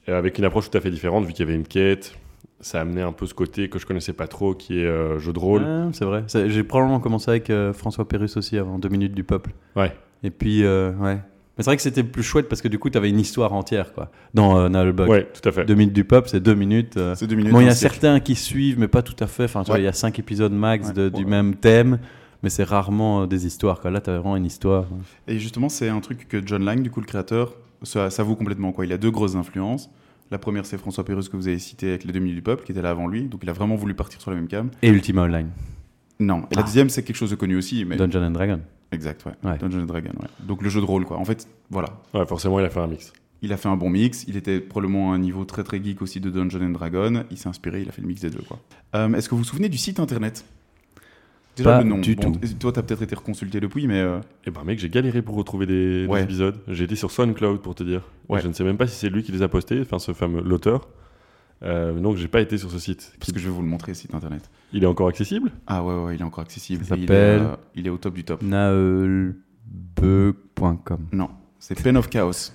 Et 0.06 0.12
avec 0.12 0.38
une 0.38 0.44
approche 0.44 0.70
tout 0.70 0.76
à 0.78 0.80
fait 0.80 0.90
différente, 0.90 1.24
vu 1.26 1.32
qu'il 1.32 1.44
y 1.44 1.48
avait 1.48 1.56
une 1.58 1.66
quête. 1.66 2.14
Ça 2.62 2.78
a 2.78 2.82
amené 2.82 3.00
un 3.00 3.12
peu 3.12 3.26
ce 3.26 3.32
côté 3.34 3.68
que 3.70 3.78
je 3.78 3.86
connaissais 3.86 4.12
pas 4.12 4.26
trop, 4.26 4.54
qui 4.54 4.80
est 4.80 4.84
euh, 4.86 5.18
jeu 5.18 5.32
de 5.32 5.38
rôle. 5.38 5.62
Ouais, 5.62 5.88
c'est 5.92 6.04
vrai. 6.04 6.24
J'ai 6.48 6.62
probablement 6.62 7.00
commencé 7.00 7.30
avec 7.30 7.48
euh, 7.50 7.72
François 7.72 8.06
Pérus 8.06 8.36
aussi 8.36 8.58
avant, 8.58 8.78
deux 8.78 8.88
minutes 8.90 9.14
du 9.14 9.24
peuple. 9.24 9.52
Ouais. 9.76 9.92
Et 10.22 10.30
puis, 10.30 10.62
euh, 10.64 10.92
ouais. 10.92 11.14
Mais 11.16 11.64
c'est 11.64 11.70
vrai 11.70 11.76
que 11.76 11.82
c'était 11.82 12.04
plus 12.04 12.22
chouette 12.22 12.48
parce 12.48 12.60
que 12.60 12.68
du 12.68 12.78
coup, 12.78 12.90
t'avais 12.90 13.08
une 13.08 13.18
histoire 13.20 13.52
entière, 13.54 13.92
quoi, 13.94 14.10
dans 14.34 14.58
euh, 14.58 14.68
Nullbug. 14.68 15.08
Ouais, 15.08 15.28
tout 15.32 15.46
à 15.48 15.52
fait. 15.52 15.64
Deux 15.64 15.74
minutes 15.74 15.94
du 15.94 16.04
peuple, 16.04 16.28
c'est 16.28 16.40
deux 16.40 16.54
minutes. 16.54 16.96
euh, 16.98 17.14
C'est 17.14 17.26
deux 17.26 17.36
minutes. 17.36 17.52
Bon, 17.52 17.60
il 17.60 17.66
y 17.66 17.68
a 17.68 17.74
siècle. 17.74 17.94
certains 18.00 18.20
qui 18.20 18.34
suivent, 18.34 18.78
mais 18.78 18.88
pas 18.88 19.02
tout 19.02 19.16
à 19.22 19.26
fait. 19.26 19.44
Enfin, 19.44 19.62
tu 19.62 19.70
vois, 19.70 19.78
il 19.78 19.84
y 19.84 19.88
a 19.88 19.92
cinq 19.94 20.18
épisodes 20.18 20.52
max 20.52 20.88
Ouais. 20.88 20.92
de- 20.94 21.08
du 21.08 21.24
Ouais. 21.24 21.30
même 21.30 21.54
thème, 21.54 21.98
mais 22.42 22.50
c'est 22.50 22.64
rarement 22.64 23.22
euh, 23.22 23.26
des 23.26 23.46
histoires. 23.46 23.80
Quoi. 23.80 23.90
Là, 23.90 24.00
tu 24.02 24.10
as 24.10 24.14
vraiment 24.18 24.36
une 24.36 24.46
histoire. 24.46 24.84
Et 25.28 25.38
justement, 25.38 25.68
c'est 25.70 25.88
un 25.88 26.00
truc 26.00 26.28
que 26.28 26.38
John 26.46 26.62
Lang, 26.64 26.82
du 26.82 26.90
coup 26.90 27.00
le 27.00 27.06
créateur, 27.06 27.54
ça, 27.82 28.10
ça 28.10 28.22
vaut 28.22 28.36
complètement. 28.36 28.72
Quoi. 28.72 28.86
Il 28.86 28.92
a 28.92 28.98
deux 28.98 29.10
grosses 29.10 29.36
influences. 29.36 29.90
La 30.30 30.38
première, 30.38 30.64
c'est 30.66 30.78
François 30.78 31.04
Pérus 31.04 31.28
que 31.28 31.36
vous 31.36 31.48
avez 31.48 31.58
cité 31.58 31.88
avec 31.88 32.04
les 32.04 32.12
2 32.12 32.18
minutes 32.20 32.36
du 32.36 32.42
peuple, 32.42 32.64
qui 32.64 32.72
était 32.72 32.82
là 32.82 32.90
avant 32.90 33.08
lui. 33.08 33.24
Donc 33.24 33.40
il 33.42 33.50
a 33.50 33.52
vraiment 33.52 33.74
voulu 33.76 33.94
partir 33.94 34.20
sur 34.20 34.30
la 34.30 34.36
même 34.36 34.46
cam. 34.48 34.70
Et 34.82 34.88
Ultima 34.88 35.22
Online, 35.22 35.48
Non. 36.20 36.44
Et 36.50 36.54
la 36.54 36.60
Ah. 36.60 36.64
deuxième, 36.64 36.88
c'est 36.90 37.02
quelque 37.02 37.16
chose 37.16 37.30
de 37.30 37.36
connu 37.36 37.56
aussi. 37.56 37.84
Mais... 37.84 37.96
Dungeon 37.96 38.22
and 38.26 38.30
Dragon. 38.30 38.60
Exact, 38.92 39.24
ouais. 39.24 39.32
And 39.44 39.68
Dragons, 39.86 40.10
ouais. 40.20 40.28
Donc 40.46 40.62
le 40.62 40.68
jeu 40.68 40.80
de 40.80 40.84
rôle, 40.86 41.04
quoi. 41.04 41.16
En 41.18 41.24
fait, 41.24 41.48
voilà. 41.70 41.88
Ouais, 42.12 42.26
forcément, 42.26 42.58
il 42.60 42.66
a 42.66 42.70
fait 42.70 42.80
un 42.80 42.86
mix. 42.88 43.12
Il 43.42 43.52
a 43.52 43.56
fait 43.56 43.68
un 43.68 43.76
bon 43.76 43.88
mix. 43.88 44.24
Il 44.28 44.36
était 44.36 44.60
probablement 44.60 45.12
à 45.12 45.14
un 45.14 45.18
niveau 45.18 45.44
très 45.44 45.64
très 45.64 45.82
geek 45.82 46.02
aussi 46.02 46.20
de 46.20 46.28
Dungeons 46.28 46.60
and 46.62 46.70
Dragons. 46.70 47.24
Il 47.30 47.38
s'est 47.38 47.48
inspiré, 47.48 47.80
il 47.82 47.88
a 47.88 47.92
fait 47.92 48.02
le 48.02 48.08
mix 48.08 48.20
des 48.20 48.30
deux, 48.30 48.42
quoi. 48.46 48.58
Euh, 48.96 49.12
Est-ce 49.14 49.28
que 49.28 49.34
vous 49.34 49.38
vous 49.38 49.44
souvenez 49.44 49.68
du 49.68 49.78
site 49.78 49.98
internet? 50.00 50.44
Déjà 51.60 51.76
Pas 51.76 51.82
le 51.82 51.88
nom. 51.88 51.98
du 51.98 52.16
Bon, 52.16 52.32
tout. 52.32 52.40
Toi, 52.58 52.72
t'as 52.72 52.82
peut-être 52.82 53.02
été 53.02 53.14
reconsulté 53.14 53.60
depuis, 53.60 53.86
mais 53.86 54.00
euh, 54.00 54.18
Et 54.46 54.50
ben, 54.50 54.64
mec, 54.64 54.78
j'ai 54.78 54.88
galéré 54.88 55.20
pour 55.22 55.36
retrouver 55.36 55.66
des, 55.66 56.08
épisodes. 56.18 56.56
J'ai 56.68 56.84
été 56.84 56.96
sur 56.96 57.10
SoundCloud 57.10 57.60
pour 57.60 57.74
te 57.74 57.82
dire. 57.82 58.02
Ouais. 58.28 58.40
Je 58.40 58.48
ne 58.48 58.52
sais 58.52 58.64
même 58.64 58.78
pas 58.78 58.86
si 58.86 58.96
c'est 58.96 59.10
lui 59.10 59.22
qui 59.22 59.32
les 59.32 59.42
a 59.42 59.48
postés, 59.48 59.80
enfin, 59.80 59.98
ce 59.98 60.12
fameux 60.12 60.42
l'auteur. 60.42 60.88
Euh, 61.62 61.98
donc, 62.00 62.16
j'ai 62.16 62.28
pas 62.28 62.40
été 62.40 62.56
sur 62.56 62.70
ce 62.70 62.78
site. 62.78 63.12
parce 63.20 63.32
que 63.32 63.38
je 63.38 63.44
vais 63.46 63.52
vous 63.52 63.60
le 63.60 63.68
montrer, 63.68 63.92
site 63.94 64.14
internet. 64.14 64.50
Il 64.72 64.84
est 64.84 64.86
encore 64.86 65.08
accessible? 65.08 65.50
Ah 65.66 65.84
ouais, 65.84 66.02
ouais, 66.02 66.14
il 66.14 66.20
est 66.20 66.24
encore 66.24 66.42
accessible. 66.42 66.84
Ça 66.84 66.96
il 66.96 67.04
est, 67.04 67.06
s'appelle 67.06 67.42
euh, 67.42 67.56
il 67.74 67.86
est 67.86 67.90
au 67.90 67.98
top 67.98 68.14
du 68.14 68.24
top. 68.24 68.40
Naeulbug.com. 68.42 70.98
Non, 71.12 71.28
c'est 71.58 71.80
Pen 71.80 71.98
of 71.98 72.08
Chaos. 72.08 72.52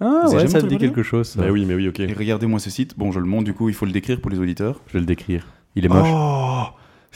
Ah 0.00 0.28
ouais, 0.28 0.46
ça 0.46 0.60
me 0.60 0.68
dit 0.68 0.78
quelque 0.78 1.02
chose. 1.02 1.28
ça. 1.28 1.40
Bah 1.40 1.50
oui, 1.50 1.64
mais 1.66 1.74
oui, 1.74 1.88
ok. 1.88 1.98
Et 2.00 2.12
regardez-moi 2.12 2.60
ce 2.60 2.70
site. 2.70 2.96
Bon, 2.98 3.10
je 3.10 3.18
le 3.18 3.26
montre, 3.26 3.44
du 3.44 3.54
coup, 3.54 3.68
il 3.68 3.74
faut 3.74 3.86
le 3.86 3.92
décrire 3.92 4.20
pour 4.20 4.30
les 4.30 4.38
auditeurs. 4.38 4.80
Je 4.86 4.92
vais 4.94 5.00
le 5.00 5.06
décrire. 5.06 5.46
Il 5.76 5.84
est 5.84 5.88
moche. 5.88 6.08
Oh 6.08 6.43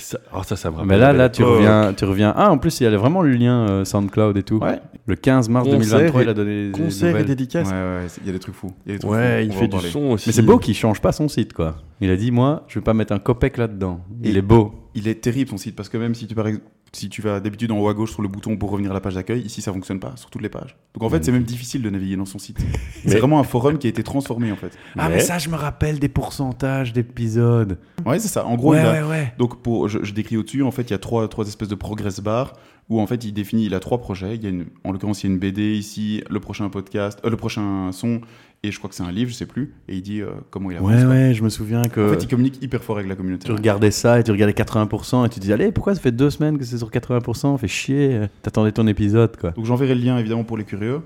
ça, 0.01 0.19
oh, 0.35 0.43
ça, 0.45 0.57
ça 0.57 0.71
me 0.71 0.77
rappelle 0.77 0.89
mais 0.89 0.99
là, 0.99 1.13
là, 1.13 1.29
tu 1.29 1.43
reviens, 1.43 1.93
tu 1.95 2.05
reviens. 2.05 2.33
Ah, 2.37 2.51
en 2.51 2.59
plus, 2.59 2.81
il 2.81 2.85
y 2.85 2.87
a 2.87 2.97
vraiment 2.97 3.21
le 3.23 3.31
lien 3.31 3.69
euh, 3.69 3.85
SoundCloud 3.85 4.37
et 4.37 4.43
tout. 4.43 4.59
Ouais. 4.59 4.81
Le 5.07 5.17
15 5.17 5.49
mars 5.49 5.67
Concert 5.67 5.79
2023, 5.99 6.21
et- 6.21 6.25
il 6.25 6.29
a 6.29 6.35
donné 6.35 6.67
des 6.67 6.71
Concert 6.73 7.09
et 7.09 7.13
nouvelles. 7.13 7.37
Ouais, 7.67 7.73
ouais, 7.73 8.07
il 8.23 8.27
y 8.27 8.31
a 8.31 8.33
des 8.33 8.39
trucs 8.39 8.55
fous. 8.55 8.73
Il 8.87 8.93
y 8.93 8.95
a 8.95 8.95
des 8.97 9.01
trucs 9.01 9.13
Ouais, 9.13 9.43
fous. 9.43 9.51
il 9.51 9.51
On 9.57 9.59
fait 9.59 9.69
du 9.69 9.77
parler. 9.77 9.89
son 9.91 10.01
aussi. 10.11 10.29
Mais 10.29 10.33
c'est 10.33 10.43
beau 10.43 10.59
qu'il 10.59 10.75
change 10.75 11.01
pas 11.01 11.13
son 11.13 11.29
site, 11.29 11.53
quoi. 11.53 11.77
Il 12.01 12.11
a 12.11 12.17
dit, 12.17 12.31
moi, 12.31 12.65
je 12.69 12.79
vais 12.79 12.85
pas 12.85 12.95
mettre 12.95 13.13
un 13.13 13.19
copec 13.19 13.57
là-dedans. 13.57 14.01
Il 14.23 14.37
Et- 14.37 14.39
est 14.39 14.43
beau. 14.43 14.73
Il 14.95 15.07
est 15.09 15.21
terrible 15.21 15.51
ton 15.51 15.57
site 15.59 15.77
parce 15.77 15.89
que 15.89 15.97
même 15.97 16.15
si 16.15 16.27
tu, 16.27 16.35
par 16.35 16.47
ex- 16.49 16.61
si 16.93 17.09
tu 17.09 17.23
vas 17.23 17.41
d'habitude 17.41 17.71
en 17.73 17.79
haut 17.79 17.89
à 17.89 17.95
gauche 17.95 18.13
sur 18.13 18.23
le 18.23 18.29
bouton 18.29 18.57
pour 18.57 18.71
revenir 18.71 18.91
à 18.91 18.95
la 18.95 19.01
page 19.01 19.15
d'accueil, 19.15 19.43
ici 19.43 19.61
ça 19.63 19.73
fonctionne 19.73 20.01
pas 20.01 20.13
sur 20.17 20.31
toutes 20.31 20.43
les 20.43 20.49
pages. 20.49 20.77
Donc 20.95 21.03
en 21.03 21.09
fait, 21.11 21.25
c'est 21.25 21.33
même 21.33 21.43
difficile 21.45 21.83
de 21.83 21.91
naviguer 21.91 22.17
dans 22.17 22.25
son 22.25 22.39
site. 22.39 22.59
Mais- 23.05 23.13
C'est 23.13 23.19
vraiment 23.19 23.39
un 23.41 23.45
forum 23.45 23.79
qui 23.79 23.87
a 23.87 23.91
été 23.91 24.03
transformé 24.03 24.51
en 24.53 24.57
fait. 24.57 24.77
Ah, 24.99 25.09
mais 25.09 25.21
ça, 25.21 25.39
je 25.39 25.49
me 25.49 25.57
rappelle 25.57 25.99
des 25.99 26.09
pourcentages 26.09 26.93
d'épisodes. 26.93 27.79
Ouais, 28.07 28.19
c'est 28.19 28.29
ça. 28.29 28.45
En 28.47 28.57
gros, 28.57 28.73
Ouais, 28.73 28.81
il 28.81 28.87
a- 28.87 28.93
ouais, 29.05 29.09
ouais. 29.11 29.35
Donc, 29.39 29.63
pour, 29.63 29.89
je, 29.89 29.99
je 30.03 30.13
décris 30.13 30.37
au-dessus, 30.37 30.63
en 30.63 30.71
fait, 30.71 30.83
il 30.83 30.91
y 30.91 30.95
a 30.95 30.99
trois, 30.99 31.29
trois 31.29 31.47
espèces 31.47 31.69
de 31.69 31.75
progress 31.75 32.21
bars 32.21 32.55
où, 32.89 33.01
en 33.01 33.07
fait, 33.07 33.25
il 33.25 33.33
définit, 33.33 33.67
il 33.67 33.75
a 33.75 33.81
trois 33.81 33.99
projets. 33.99 34.35
Il 34.37 34.43
y 34.43 34.47
a 34.47 34.51
une, 34.51 34.67
en 34.85 34.93
l'occurrence, 34.93 35.23
il 35.23 35.27
y 35.27 35.31
a 35.31 35.33
une 35.33 35.39
BD 35.39 35.75
ici, 35.77 36.23
le 36.31 36.41
prochain 36.41 36.69
podcast, 36.71 37.19
euh, 37.25 37.31
le 37.31 37.37
prochain 37.37 37.91
son, 37.93 38.21
et 38.65 38.73
je 38.73 38.79
crois 38.79 38.91
que 38.91 38.97
c'est 38.97 39.05
un 39.05 39.13
livre, 39.13 39.31
je 39.31 39.37
sais 39.37 39.47
plus. 39.47 39.75
Et 39.89 39.95
il 39.97 40.03
dit 40.03 40.21
euh, 40.21 40.31
comment 40.51 40.71
il 40.71 40.77
avance. 40.77 40.91
Ouais, 40.91 41.05
ouais, 41.05 41.35
je 41.35 41.45
me 41.45 41.49
souviens 41.49 41.83
que. 41.83 42.09
En 42.09 42.11
fait, 42.11 42.25
il 42.25 42.29
communique 42.29 42.61
hyper 42.61 42.83
fort 42.83 42.97
avec 42.97 43.09
la 43.09 43.15
communauté. 43.15 43.47
Tu 43.47 43.53
regardais 43.53 43.93
ça 43.93 44.19
et 44.19 44.25
tu 44.25 44.33
regardais 44.33 44.53
80% 44.53 45.27
et 45.27 45.29
tu 45.29 45.39
dis 45.39 45.53
allez 45.53 45.71
pourquoi 45.71 45.95
ça 45.95 46.01
fait 46.01 46.11
deux 46.11 46.31
semaines 46.31 46.59
que 46.59 46.65
c'est 46.65 46.79
sur 46.79 46.91
80% 46.91 47.57
fait 47.59 47.69
chier 47.69 48.15
euh, 48.15 48.27
t'attendais 48.43 48.73
ton 48.73 48.87
épisode 48.89 49.37
quoi 49.37 49.53
Donc, 49.53 49.65
j'enverrai 49.65 49.95
le 49.95 50.01
lien, 50.03 50.19
évidemment, 50.19 50.45
pour 50.45 50.59
les 50.59 50.65
curieux. 50.65 51.03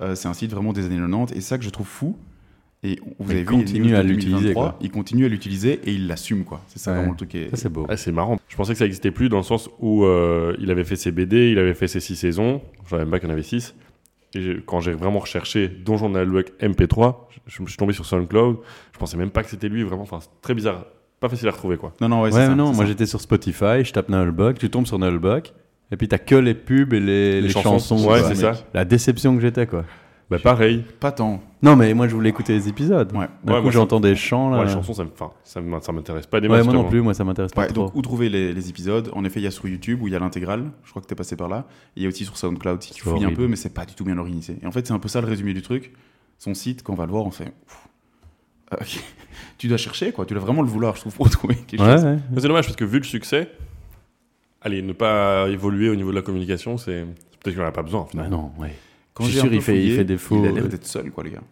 Euh, 0.00 0.14
c'est 0.14 0.28
un 0.28 0.34
site 0.34 0.50
vraiment 0.50 0.72
des 0.72 0.84
années 0.86 0.96
90, 0.96 1.36
et 1.36 1.40
ça 1.40 1.58
que 1.58 1.64
je 1.64 1.70
trouve 1.70 1.86
fou. 1.86 2.16
Et 2.82 3.00
vous 3.18 3.30
Il 3.30 3.30
avez 3.32 3.40
vu, 3.40 3.46
continue 3.46 3.96
à 3.96 4.02
l'utiliser, 4.02 4.36
2023, 4.52 4.62
quoi. 4.62 4.78
Il 4.80 4.90
continue 4.90 5.24
à 5.24 5.28
l'utiliser 5.28 5.80
et 5.84 5.92
il 5.92 6.06
l'assume, 6.06 6.44
quoi. 6.44 6.60
C'est 6.68 6.78
ça 6.78 6.90
Ouais. 6.92 6.96
vraiment 6.98 7.12
le 7.12 7.16
truc. 7.16 7.30
qui 7.30 7.38
est- 7.38 7.50
ça 7.50 7.56
c'est 7.56 7.68
beau 7.68 7.86
Ah, 7.88 7.96
c'est 7.96 8.12
marrant. 8.12 8.38
Je 8.48 8.56
pensais 8.56 8.72
que 8.74 8.78
ça 8.78 8.84
existait 8.84 9.10
plus 9.10 9.28
dans 9.28 9.38
le 9.38 9.42
sens 9.42 9.68
où 9.80 10.04
euh, 10.04 10.54
il 10.60 10.70
avait 10.70 10.84
fait 10.84 10.96
ses 10.96 11.10
BD, 11.10 11.50
il 11.50 11.58
avait 11.58 11.74
fait 11.74 11.88
ses 11.88 12.00
six 12.00 12.16
saisons. 12.16 12.60
Je 12.84 12.90
savais 12.90 13.02
même 13.04 13.10
pas 13.10 13.18
qu'il 13.18 13.28
y 13.28 13.32
en 13.32 13.34
avait 13.34 13.42
six. 13.42 13.74
Et 14.34 14.40
j'ai- 14.42 14.62
quand 14.64 14.80
j'ai 14.80 14.92
vraiment 14.92 15.18
recherché 15.20 15.68
Donjon 15.68 16.10
Nalbuck 16.10 16.52
MP3, 16.60 17.28
je, 17.46 17.62
me 17.62 17.66
suis 17.66 17.76
tombé 17.78 17.92
sur 17.94 18.04
SoundCloud. 18.04 18.58
Je 18.92 18.98
pensais 18.98 19.16
même 19.16 19.30
pas 19.30 19.42
que 19.42 19.48
c'était 19.50 19.68
lui. 19.68 19.82
Vraiment, 19.82 20.02
enfin, 20.02 20.18
c'est 20.20 20.28
très 20.42 20.54
bizarre. 20.54 20.84
Pas 21.18 21.30
facile 21.30 21.48
à 21.48 21.52
retrouver, 21.52 21.78
quoi. 21.78 21.94
Non, 22.02 22.08
non, 22.10 22.16
ouais, 22.22 22.24
ouais, 22.32 22.46
ça, 22.46 22.54
non 22.54 22.66
moi 22.66 22.84
ça. 22.84 22.86
j'étais 22.86 23.06
sur 23.06 23.22
Spotify 23.22 23.82
je 23.82 23.92
tape 23.92 24.10
Nullbuck 24.10 24.58
tu 24.58 24.68
tombes 24.68 24.86
sur 24.86 24.98
Nullbuck 24.98 25.54
et 25.90 25.96
puis 25.96 26.08
t'as 26.08 26.18
que 26.18 26.34
les 26.34 26.52
pubs 26.54 26.92
et 26.92 27.00
les, 27.00 27.40
les 27.40 27.48
chansons, 27.48 27.96
ouais, 28.06 28.20
quoi. 28.20 28.28
c'est 28.28 28.34
ça. 28.34 28.52
la 28.74 28.84
déception 28.84 29.34
que 29.34 29.40
j'étais 29.40 29.66
quoi 29.66 29.84
Bah, 30.28 30.38
pareil. 30.40 30.84
Pas 30.98 31.12
tant. 31.12 31.40
non 31.62 31.76
mais 31.76 31.94
moi 31.94 32.08
je 32.08 32.14
voulais 32.14 32.30
écouter 32.30 32.52
les 32.52 32.68
épisodes 32.68 33.12
Ouais. 33.14 33.28
Ouais, 33.46 33.62
coup 33.62 33.70
j'entends 33.70 34.00
des 34.00 34.16
chants 34.16 34.50
là 34.50 34.58
Ouais, 34.58 34.64
les 34.66 34.72
chansons, 34.72 34.92
ça 34.92 35.04
me- 35.04 35.10
enfin, 35.12 35.30
ça 35.44 35.92
m'intéresse 35.92 36.26
pas 36.26 36.40
des 36.40 36.48
Ouais, 36.48 36.56
masses. 36.58 36.66
moi 36.66 36.74
non 36.74 36.84
plus 36.88 37.00
moi 37.00 37.14
ça 37.14 37.22
m'intéresse 37.22 37.52
pas 37.52 37.62
Ouais, 37.62 37.68
trop 37.68 37.84
donc 37.84 37.94
où 37.94 38.02
trouver 38.02 38.28
les, 38.28 38.52
les 38.52 38.68
épisodes? 38.68 39.08
En 39.14 39.24
effet, 39.24 39.38
il 39.38 39.44
y 39.44 39.46
a 39.46 39.52
sur 39.52 39.68
YouTube 39.68 40.02
où 40.02 40.08
il 40.08 40.12
y 40.12 40.16
a 40.16 40.18
l'intégrale. 40.18 40.64
Je 40.82 40.90
crois 40.90 41.00
que 41.00 41.06
tu 41.06 41.12
es 41.12 41.16
passé 41.16 41.36
par 41.36 41.48
là. 41.48 41.66
Il 41.94 42.02
y 42.02 42.06
a 42.06 42.08
aussi 42.08 42.24
sur 42.24 42.36
SoundCloud 42.36 42.82
si 42.82 42.92
tu 42.92 43.02
fouilles 43.02 43.24
un 43.24 43.32
peu, 43.34 43.46
mais 43.46 43.54
c'est 43.56 43.72
pas 43.72 43.84
du 43.86 43.94
tout 43.94 44.04
bien 44.04 44.18
organisé. 44.18 44.58
Et 44.62 44.66
en 44.66 44.72
fait, 44.72 44.84
c'est 44.86 44.92
un 44.92 44.98
peu 44.98 45.08
ça 45.08 45.20
le 45.20 45.28
résumé 45.28 45.54
du 45.54 45.62
truc. 45.62 45.92
Son 46.38 46.54
site, 46.54 46.82
quand 46.82 46.92
on 46.92 46.96
va 46.96 47.06
le 47.06 47.12
voir, 47.12 47.24
on 47.24 47.30
fait. 47.30 47.52
euh, 48.72 48.76
tu 49.58 49.68
dois 49.68 49.76
chercher, 49.78 50.10
quoi. 50.10 50.26
Tu 50.26 50.34
dois 50.34 50.42
vraiment 50.42 50.62
le 50.62 50.68
vouloir, 50.68 50.96
je 50.96 51.02
trouve, 51.02 51.14
pour 51.14 51.30
trouver 51.30 51.54
quelque 51.54 51.82
ouais, 51.82 51.92
chose. 51.98 52.18
c'est 52.36 52.48
dommage 52.48 52.64
parce 52.66 52.76
que 52.76 52.84
vu 52.84 52.98
le 52.98 53.04
succès, 53.04 53.48
allez, 54.60 54.82
ne 54.82 54.92
pas 54.92 55.48
évoluer 55.48 55.88
au 55.88 55.94
niveau 55.94 56.10
de 56.10 56.16
la 56.16 56.22
communication, 56.22 56.76
c'est 56.78 57.04
peut-être 57.40 57.54
qu'il 57.54 57.62
n'en 57.62 57.68
a 57.68 57.72
pas 57.72 57.82
besoin. 57.82 58.02
bah 58.02 58.08
finalement. 58.10 58.52
non 58.58 58.62
ouais 58.62 58.74
Quand 59.16 59.24
Je 59.24 59.30
suis 59.30 59.40
sûr, 59.40 59.52
il 59.52 59.60
fait- 59.62 59.74
il 59.76 59.80
fouillé, 59.82 59.96
fait 59.96 60.04
des 60.04 60.18
faux- 60.18 60.38
Il 60.38 60.46
a 60.48 60.52
l'air 60.52 60.68
d'être 60.68 60.86
seul, 60.86 61.10
quoi, 61.10 61.24
les 61.24 61.30
gars. 61.30 61.42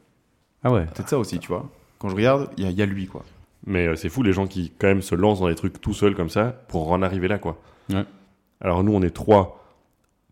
ah 0.62 0.70
ouais 0.72 0.84
Peut-être 0.94 1.08
ça 1.08 1.18
aussi, 1.18 1.38
tu 1.38 1.48
vois. 1.48 1.68
Quand 1.98 2.08
je 2.10 2.14
regarde, 2.14 2.50
il 2.58 2.64
y, 2.64 2.66
a- 2.66 2.70
il 2.70 2.76
y 2.76 2.82
a 2.82 2.86
lui, 2.86 3.06
quoi. 3.06 3.24
Mais 3.66 3.86
euh, 3.88 3.96
c'est 3.96 4.10
fou 4.10 4.22
les 4.22 4.34
gens 4.34 4.46
qui 4.46 4.70
quand 4.78 4.86
même 4.88 5.00
se 5.00 5.14
lancent 5.14 5.40
dans 5.40 5.48
des 5.48 5.54
trucs 5.54 5.80
tout 5.80 5.94
seuls 5.94 6.14
comme 6.14 6.28
ça 6.28 6.48
pour 6.68 6.92
en 6.92 7.00
arriver 7.00 7.28
là, 7.28 7.38
quoi. 7.38 7.58
Ouais. 7.90 8.04
Alors 8.60 8.84
nous, 8.84 8.92
on 8.92 9.00
est 9.02 9.10
trois 9.10 9.64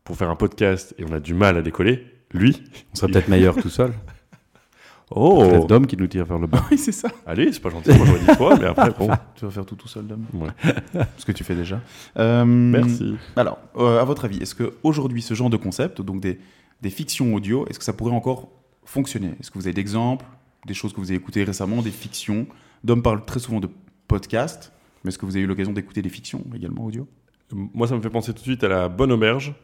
pour 0.04 0.16
faire 0.16 0.28
un 0.28 0.36
podcast 0.36 0.94
et 0.98 1.04
on 1.08 1.12
a 1.12 1.20
du 1.20 1.32
mal 1.32 1.56
à 1.56 1.62
décoller. 1.62 2.06
Lui, 2.34 2.62
on 2.92 2.96
serait 2.96 3.10
peut-être 3.10 3.28
meilleur 3.28 3.56
tout 3.56 3.70
seul 3.70 3.92
Oh 5.14 5.46
C'est 5.50 5.66
Dom 5.66 5.86
qui 5.86 5.96
nous 5.98 6.06
tire 6.06 6.24
vers 6.24 6.38
le 6.38 6.46
bas. 6.46 6.62
Oui, 6.70 6.78
c'est 6.78 6.92
ça. 6.92 7.08
Allez, 7.26 7.52
c'est 7.52 7.60
pas 7.60 7.68
gentil, 7.70 7.90
moi 7.92 8.06
j'aurais 8.06 8.18
dit 8.20 8.36
toi, 8.36 8.56
mais 8.58 8.66
après, 8.66 8.90
bon. 8.98 9.10
Tu 9.34 9.44
vas 9.44 9.50
faire 9.50 9.66
tout 9.66 9.74
tout 9.76 9.88
seul, 9.88 10.06
Dom. 10.06 10.24
Ouais. 10.32 10.48
Ce 11.18 11.24
que 11.26 11.32
tu 11.32 11.44
fais 11.44 11.54
déjà. 11.54 11.80
Euh, 12.18 12.44
Merci. 12.46 13.14
Alors, 13.36 13.58
euh, 13.76 14.00
à 14.00 14.04
votre 14.04 14.24
avis, 14.24 14.38
est-ce 14.38 14.54
que 14.54 14.72
aujourd'hui 14.82 15.20
ce 15.20 15.34
genre 15.34 15.50
de 15.50 15.58
concept, 15.58 16.00
donc 16.00 16.20
des, 16.20 16.38
des 16.82 16.90
fictions 16.90 17.34
audio, 17.34 17.66
est-ce 17.68 17.78
que 17.78 17.84
ça 17.84 17.92
pourrait 17.92 18.12
encore 18.12 18.50
fonctionner? 18.84 19.34
Est-ce 19.40 19.50
que 19.50 19.58
vous 19.58 19.66
avez 19.66 19.74
d'exemples, 19.74 20.26
des 20.66 20.74
choses 20.74 20.92
que 20.92 21.00
vous 21.00 21.10
avez 21.10 21.18
écoutées 21.18 21.44
récemment, 21.44 21.80
des 21.80 21.90
fictions? 21.90 22.46
Dom 22.84 23.02
parle 23.02 23.24
très 23.24 23.40
souvent 23.40 23.60
de 23.60 23.68
podcasts, 24.08 24.72
mais 25.02 25.08
est-ce 25.08 25.18
que 25.18 25.24
vous 25.24 25.36
avez 25.36 25.44
eu 25.44 25.46
l'occasion 25.46 25.72
d'écouter 25.72 26.02
des 26.02 26.08
fictions 26.08 26.44
également 26.54 26.84
audio? 26.84 27.08
Moi, 27.52 27.86
ça 27.86 27.96
me 27.96 28.02
fait 28.02 28.10
penser 28.10 28.32
tout 28.32 28.40
de 28.40 28.44
suite 28.44 28.64
à 28.64 28.68
la 28.68 28.88
Bonne 28.88 29.12
Auberge. 29.12 29.54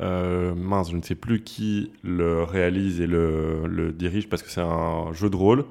Euh, 0.00 0.54
mince, 0.54 0.90
je 0.90 0.96
ne 0.96 1.02
sais 1.02 1.14
plus 1.14 1.44
qui 1.44 1.92
le 2.02 2.42
réalise 2.42 3.00
et 3.00 3.06
le, 3.06 3.92
dirige 3.96 4.28
parce 4.28 4.42
que 4.42 4.50
c'est 4.50 4.60
un 4.60 5.12
jeu 5.12 5.28
de 5.28 5.36
rôle 5.36 5.64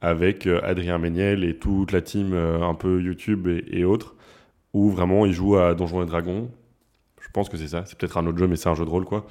avec 0.00 0.46
euh, 0.46 0.60
Adrien 0.62 0.98
Méniel 0.98 1.42
et 1.42 1.58
toute 1.58 1.90
la 1.92 2.00
team 2.00 2.32
euh, 2.32 2.62
un 2.62 2.74
peu 2.74 3.02
YouTube 3.02 3.48
et, 3.48 3.64
et 3.68 3.84
autres 3.84 4.14
où 4.72 4.90
vraiment 4.90 5.26
ils 5.26 5.32
jouent 5.32 5.56
à 5.56 5.74
Donjons 5.74 6.02
et 6.02 6.06
Dragons. 6.06 6.50
Je 7.20 7.28
pense 7.32 7.48
que 7.48 7.56
c'est 7.56 7.68
ça. 7.68 7.84
C'est 7.84 7.98
peut-être 7.98 8.16
un 8.16 8.26
autre 8.26 8.38
jeu, 8.38 8.46
mais 8.46 8.56
c'est 8.56 8.68
un 8.68 8.74
jeu 8.74 8.84
de 8.84 8.90
rôle 8.90 9.04
quoi. 9.04 9.26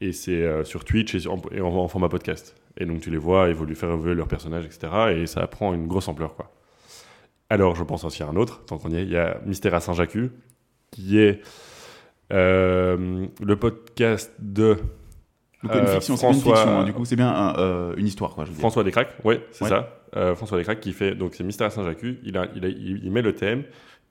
Et 0.00 0.12
c'est 0.12 0.42
euh, 0.42 0.64
sur 0.64 0.84
Twitch 0.84 1.14
et, 1.14 1.28
en, 1.28 1.40
et 1.52 1.60
en- 1.60 1.68
en 1.74 1.88
format 1.88 2.08
podcast. 2.08 2.56
Et 2.76 2.84
donc 2.86 3.00
tu 3.00 3.10
les 3.10 3.16
vois 3.18 3.48
évoluer, 3.48 3.74
faire 3.74 3.90
évoluer 3.90 4.14
leurs 4.14 4.28
personnages, 4.28 4.64
etc. 4.64 4.88
Et 5.16 5.26
ça 5.26 5.46
prend 5.46 5.72
une 5.74 5.86
grosse 5.86 6.08
ampleur 6.08 6.34
quoi. 6.34 6.50
Alors 7.50 7.76
je 7.76 7.84
pense 7.84 8.04
aussi 8.04 8.22
à 8.22 8.26
un 8.28 8.36
autre, 8.36 8.64
tant 8.66 8.78
qu'on 8.78 8.90
y 8.90 8.96
est. 8.96 9.02
Il 9.04 9.10
y 9.10 9.16
a 9.16 9.40
Mystère 9.46 9.74
à 9.74 9.80
Saint-Jacques 9.80 10.18
qui 10.90 11.18
est 11.18 11.40
euh, 12.32 13.26
le 13.40 13.56
podcast 13.56 14.32
de 14.38 14.78
Donc 15.62 15.72
Euh, 15.74 15.80
une 15.82 15.86
fiction, 15.86 16.16
c'est 16.16 16.26
pas 16.26 16.32
une 16.32 16.40
François- 16.40 16.56
fiction, 16.56 16.78
hein, 16.80 16.84
du 16.84 16.92
coup, 16.92 17.04
c'est 17.04 17.16
bien 17.16 17.30
un, 17.32 17.56
euh, 17.58 17.94
une 17.96 18.06
histoire, 18.06 18.34
quoi. 18.34 18.44
Je. 18.44 18.52
François 18.52 18.84
Descraques. 18.84 19.14
Ouais, 19.24 19.40
c'est 19.50 19.64
Ouais. 19.64 19.70
ça. 19.70 20.00
Euh, 20.16 20.34
François 20.34 20.58
Descraques 20.58 20.80
qui 20.80 20.92
fait 20.92 21.14
donc 21.14 21.34
c'est 21.34 21.42
Mystère 21.44 21.68
à 21.68 21.70
Saint-Jacques. 21.70 22.02
Il, 22.22 22.36
a- 22.36 22.46
il, 22.54 22.64
a- 22.64 22.68
il- 22.68 23.00
il 23.04 23.10
met 23.10 23.22
le 23.22 23.34
thème 23.34 23.64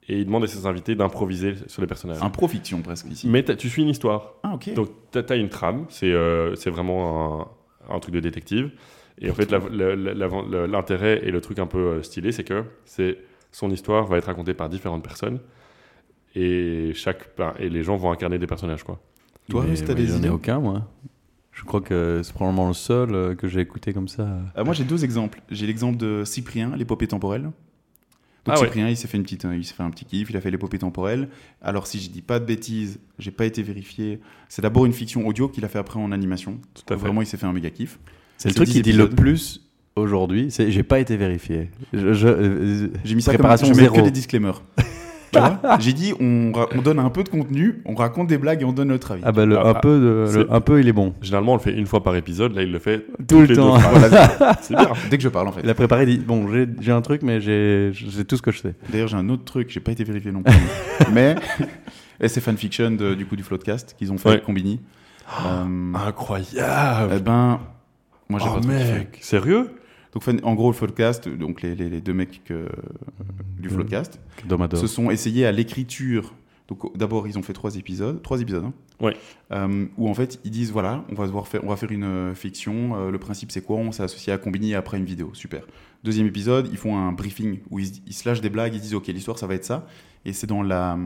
et 0.07 0.19
il 0.19 0.25
demande 0.25 0.43
à 0.43 0.48
ses 0.48 0.65
invités 0.65 0.95
d'improviser 0.95 1.55
sur 1.67 1.81
les 1.81 1.88
personnages. 1.88 2.22
Un 2.22 2.29
pro-fiction 2.29 2.81
presque 2.81 3.07
ici. 3.10 3.27
Mais 3.27 3.43
tu 3.43 3.69
suis 3.69 3.81
une 3.81 3.89
histoire. 3.89 4.33
Ah, 4.43 4.53
ok. 4.55 4.74
Donc 4.74 4.89
tu 5.12 5.19
as, 5.19 5.36
une 5.36 5.50
trame. 5.50 5.86
C'est 5.89 6.12
euh, 6.12 6.55
c'est 6.55 6.69
vraiment 6.69 7.41
un, 7.89 7.95
un 7.95 8.00
truc 8.00 8.13
de 8.15 8.19
détective. 8.19 8.72
Et 9.19 9.29
en 9.29 9.33
fait, 9.33 9.51
l'intérêt 9.51 11.22
et 11.24 11.31
le 11.31 11.39
truc 11.39 11.60
un 11.60 11.67
peu 11.67 11.77
euh, 11.77 12.03
stylé, 12.03 12.31
c'est 12.31 12.43
que 12.43 12.63
c'est 12.86 13.17
son 13.51 13.69
histoire 13.69 14.07
va 14.07 14.17
être 14.17 14.25
racontée 14.25 14.55
par 14.55 14.67
différentes 14.67 15.03
personnes 15.03 15.39
et 16.36 16.91
chaque 16.95 17.38
ben, 17.38 17.53
et 17.60 17.69
les 17.69 17.83
gens 17.83 17.95
vont 17.95 18.12
incarner 18.12 18.39
des 18.39 18.48
personnages 18.48 18.83
quoi. 18.83 19.00
Toi, 19.50 19.63
Russ, 19.63 19.83
t'as 19.86 19.93
des 19.93 20.07
J'en 20.07 20.15
ai 20.15 20.17
idées 20.19 20.29
aucun, 20.29 20.60
moi. 20.60 20.88
Je 21.51 21.63
crois 21.63 21.81
que 21.81 22.22
c'est 22.24 22.33
probablement 22.33 22.67
le 22.67 22.74
seul 22.74 23.13
euh, 23.13 23.36
que 23.36 23.48
j'ai 23.48 23.60
écouté 23.60 23.93
comme 23.93 24.07
ça. 24.07 24.27
Euh, 24.57 24.63
moi, 24.63 24.74
j'ai 24.74 24.86
deux 24.86 25.03
exemples. 25.03 25.41
J'ai 25.51 25.67
l'exemple 25.67 25.98
de 25.98 26.24
Cyprien, 26.25 26.75
l'épopée 26.75 27.07
temporelle. 27.07 27.51
Donc 28.45 28.55
Ah 28.57 28.59
ouais. 28.59 28.65
Cyprien, 28.65 28.89
il 28.89 28.97
s'est 28.97 29.07
fait 29.07 29.17
une 29.17 29.23
petite, 29.23 29.45
euh, 29.45 29.55
il 29.55 29.63
s'est 29.63 29.73
fait 29.73 29.83
un 29.83 29.89
petit 29.89 30.03
kiff, 30.05 30.29
il 30.29 30.35
a 30.38 30.41
fait 30.41 30.51
l'épopée 30.51 30.77
temporelle. 30.79 31.29
Alors 31.62 31.88
si 31.88 32.00
je 32.01 32.09
dis 32.09 32.21
pas 32.21 32.39
de 32.39 32.45
bêtises, 32.45 33.00
j'ai 33.19 33.31
pas 33.31 33.45
été 33.45 33.63
vérifié. 33.63 34.19
C'est 34.50 34.62
d'abord 34.62 34.85
une 34.85 34.93
fiction 34.93 35.25
audio 35.25 35.47
qu'il 35.47 35.63
a 35.63 35.69
fait 35.69 35.79
après 35.79 36.00
en 36.00 36.12
animation. 36.12 36.59
Tout 36.73 36.93
à 36.93 36.97
fait. 36.97 37.01
Vraiment, 37.01 37.21
il 37.21 37.25
s'est 37.27 37.38
fait 37.38 37.45
un 37.45 37.53
méga 37.53 37.69
kiff. 37.69 38.00
C'est 38.38 38.50
le 38.50 38.55
truc 38.55 38.67
10 38.67 38.73
qui 38.73 38.81
dit 38.81 38.91
le 38.93 39.09
plus 39.09 39.62
aujourd'hui. 39.95 40.47
C'est 40.50 40.71
j'ai 40.71 40.83
pas 40.83 41.00
été 41.00 41.15
vérifié. 41.15 41.69
Euh, 41.93 42.89
J'ai 43.05 43.15
mis 43.15 43.21
ça 43.21 43.31
préparation 43.31 43.67
comme 43.67 43.75
je 43.77 43.81
mets 43.81 43.88
que 43.88 43.93
zéro. 43.93 44.05
des 44.05 44.12
disclaimers. 44.12 44.62
J'ai 45.79 45.93
dit 45.93 46.13
on, 46.19 46.51
donne 46.83 46.99
un 46.99 47.09
peu 47.09 47.23
de 47.23 47.29
contenu, 47.29 47.81
on 47.85 47.95
raconte 47.95 48.27
des 48.27 48.37
blagues 48.37 48.61
et 48.61 48.65
on 48.65 48.73
donne 48.73 48.89
notre 48.89 49.11
avis. 49.11 49.21
Ah 49.25 49.31
bah 49.31 49.45
le, 49.45 49.57
Ah, 49.57 49.69
un 49.69 49.73
peu, 49.75 49.99
de, 49.99 50.25
c'est- 50.31 50.37
le- 50.39 50.53
un 50.53 50.61
peu, 50.61 50.79
il 50.79 50.87
est 50.87 50.93
bon. 50.93 51.13
Généralement, 51.21 51.53
on 51.53 51.55
le 51.57 51.61
fait 51.61 51.73
une 51.73 51.85
fois 51.85 52.03
par 52.03 52.15
épisode. 52.15 52.53
Là, 52.55 52.63
il 52.63 52.71
le 52.71 52.79
fait 52.79 53.05
Tout 53.27 53.39
le 53.41 53.45
les 53.45 53.55
temps. 53.55 53.77
c'est 54.61 54.75
bien. 54.75 54.89
Dès 55.09 55.17
que 55.17 55.23
je 55.23 55.29
parle 55.29 55.47
en 55.47 55.51
fait. 55.51 55.61
Il 55.63 55.69
a 55.69 55.73
préparé, 55.73 56.03
il 56.03 56.19
dit 56.19 56.25
bon, 56.25 56.47
j'ai 56.51 56.67
j'ai 56.81 56.91
un 56.91 57.01
truc, 57.01 57.21
mais 57.23 57.41
j'ai 57.41 57.91
c'est 58.11 58.25
tout 58.25 58.37
ce 58.37 58.41
que 58.41 58.51
je 58.51 58.59
sais. 58.59 58.75
D'ailleurs, 58.89 59.07
j'ai 59.07 59.17
un 59.17 59.29
autre 59.29 59.43
truc, 59.45 59.69
j'ai 59.69 59.79
pas 59.79 59.91
été 59.91 60.03
vérifié 60.03 60.31
non 60.31 60.43
plus. 60.43 60.53
mais 61.13 61.35
et 62.21 62.27
c'est 62.27 62.41
fanfiction 62.41 62.91
de- 62.91 63.13
du 63.15 63.25
coup 63.25 63.35
du 63.35 63.43
Floodcast 63.43 63.95
qu'ils 63.97 64.11
ont 64.11 64.17
fait 64.17 64.29
Ouais. 64.29 64.33
avec 64.35 64.45
Combini. 64.45 64.79
Euh, 65.45 65.93
Incroyable. 66.07 67.13
eh 67.17 67.19
ben, 67.19 67.59
moi 68.29 68.39
j'ai 68.39 68.47
oh 68.49 68.59
pas 68.59 68.67
mec, 68.67 69.17
sérieux? 69.21 69.69
Donc 70.13 70.24
en 70.43 70.53
gros, 70.53 70.70
le 70.70 70.75
Floodcast, 70.75 71.27
donc 71.27 71.62
les, 71.62 71.75
les- 71.75 71.89
les 71.89 72.01
deux 72.01 72.13
mecs 72.13 72.43
que- 72.43 72.67
du 73.60 73.70
Mhm. 73.70 73.75
Floodcast, 73.75 74.20
Domador. 74.48 74.79
se 74.79 74.88
sont 74.88 75.10
essayés 75.10 75.46
à 75.46 75.51
l'écriture. 75.51 76.34
Donc 76.70 76.96
d'abord, 76.98 77.27
ils 77.27 77.38
ont 77.38 77.41
fait 77.41 77.53
trois 77.53 77.75
épisodes, 77.75 78.22
trois 78.22 78.39
épisodes, 78.41 78.63
hein, 78.63 78.74
Ouais. 79.01 79.15
euh, 79.51 79.86
où 79.98 80.08
en 80.10 80.13
fait 80.13 80.39
ils 80.46 80.51
disent 80.51 80.72
voilà, 80.72 81.03
on 81.10 81.15
va 81.15 81.25
devoir 81.25 81.48
faire, 81.48 81.62
on 81.63 81.67
va 81.70 81.75
faire 81.75 81.91
une 81.91 82.03
euh, 82.05 82.34
fiction. 82.36 82.96
euh, 82.96 83.12
le 83.12 83.17
principe 83.17 83.51
c'est 83.51 83.62
quoi? 83.62 83.75
On 83.77 83.91
s'est 83.91 84.03
associé 84.03 84.32
à 84.32 84.38
Combini 84.38 84.74
après 84.75 84.98
une 84.98 85.03
vidéo, 85.05 85.32
super. 85.34 85.63
Deuxième 86.05 86.25
épisode, 86.27 86.70
ils 86.72 86.77
font 86.77 86.98
un 86.98 87.12
briefing 87.12 87.60
où 87.70 87.79
ils 87.79 88.13
se 88.13 88.27
lâchent 88.27 88.39
des 88.41 88.50
blagues, 88.50 88.74
ils 88.75 88.82
disent 88.82 88.93
ok, 88.96 89.08
l'histoire 89.08 89.38
ça 89.38 89.46
va 89.48 89.55
être 89.55 89.65
ça, 89.65 89.86
et 90.25 90.32
c'est 90.32 90.48
dans 90.48 90.62
la 90.63 90.98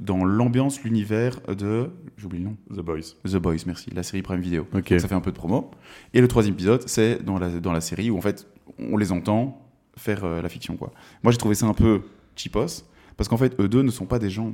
dans 0.00 0.24
l'ambiance, 0.24 0.82
l'univers 0.84 1.40
de 1.48 1.90
j'oublie 2.16 2.38
le 2.38 2.44
nom. 2.46 2.56
The 2.70 2.80
Boys. 2.80 3.14
The 3.24 3.36
Boys, 3.36 3.56
merci, 3.66 3.90
la 3.94 4.02
série 4.02 4.22
Prime 4.22 4.40
Video. 4.40 4.66
Ok. 4.74 4.90
Donc 4.90 5.00
ça 5.00 5.08
fait 5.08 5.14
un 5.14 5.20
peu 5.20 5.30
de 5.32 5.36
promo. 5.36 5.70
Et 6.14 6.20
le 6.20 6.28
troisième 6.28 6.54
épisode, 6.54 6.82
c'est 6.88 7.22
dans 7.24 7.38
la, 7.38 7.48
dans 7.60 7.72
la 7.72 7.80
série 7.80 8.10
où 8.10 8.16
en 8.16 8.20
fait 8.20 8.46
on 8.78 8.96
les 8.96 9.10
entend 9.12 9.64
faire 9.96 10.24
euh, 10.24 10.40
la 10.42 10.48
fiction. 10.48 10.76
quoi. 10.76 10.92
Moi 11.22 11.32
j'ai 11.32 11.38
trouvé 11.38 11.54
ça 11.54 11.66
un 11.66 11.74
peu 11.74 12.02
cheapos, 12.36 12.84
parce 13.16 13.28
qu'en 13.28 13.36
fait 13.36 13.58
eux 13.60 13.68
deux 13.68 13.82
ne 13.82 13.90
sont 13.90 14.06
pas 14.06 14.18
des 14.20 14.30
gens 14.30 14.52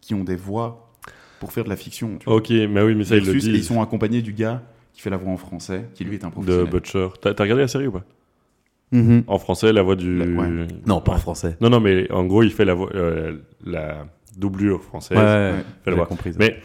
qui 0.00 0.14
ont 0.14 0.22
des 0.24 0.36
voix 0.36 0.92
pour 1.40 1.52
faire 1.52 1.64
de 1.64 1.68
la 1.68 1.76
fiction. 1.76 2.18
tu 2.18 2.26
vois. 2.26 2.36
Ok, 2.36 2.50
mais 2.50 2.82
oui, 2.82 2.94
mais 2.94 3.04
ça, 3.04 3.16
ils 3.16 3.24
le 3.24 3.30
et 3.30 3.38
disent. 3.38 3.46
ils 3.46 3.64
sont 3.64 3.82
accompagnés 3.82 4.22
du 4.22 4.32
gars 4.32 4.62
qui 4.92 5.00
fait 5.02 5.10
la 5.10 5.16
voix 5.16 5.32
en 5.32 5.36
français, 5.36 5.88
qui 5.94 6.04
lui 6.04 6.14
est 6.14 6.24
un 6.24 6.28
de 6.28 6.32
professionnel. 6.32 6.70
Butcher. 6.70 7.08
T'as 7.20 7.30
regardé 7.32 7.62
la 7.62 7.68
série 7.68 7.88
ou 7.88 7.92
pas? 7.92 8.04
Mhm. 8.92 9.24
En 9.26 9.38
français, 9.38 9.72
la 9.72 9.82
voix 9.82 9.96
du. 9.96 10.16
La- 10.16 10.26
ouais. 10.26 10.66
Non, 10.86 11.00
pas 11.00 11.14
en 11.14 11.18
français. 11.18 11.56
Non, 11.60 11.68
non, 11.68 11.80
mais 11.80 12.10
en 12.12 12.24
gros, 12.24 12.42
il 12.44 12.52
fait 12.52 12.64
la, 12.64 12.74
voix, 12.74 12.88
euh, 12.94 13.36
la 13.64 14.06
doublure 14.36 14.82
française. 14.82 15.18
Ouais, 15.18 15.92
ouais. 15.92 16.06
Compris. 16.06 16.32
Mais 16.38 16.60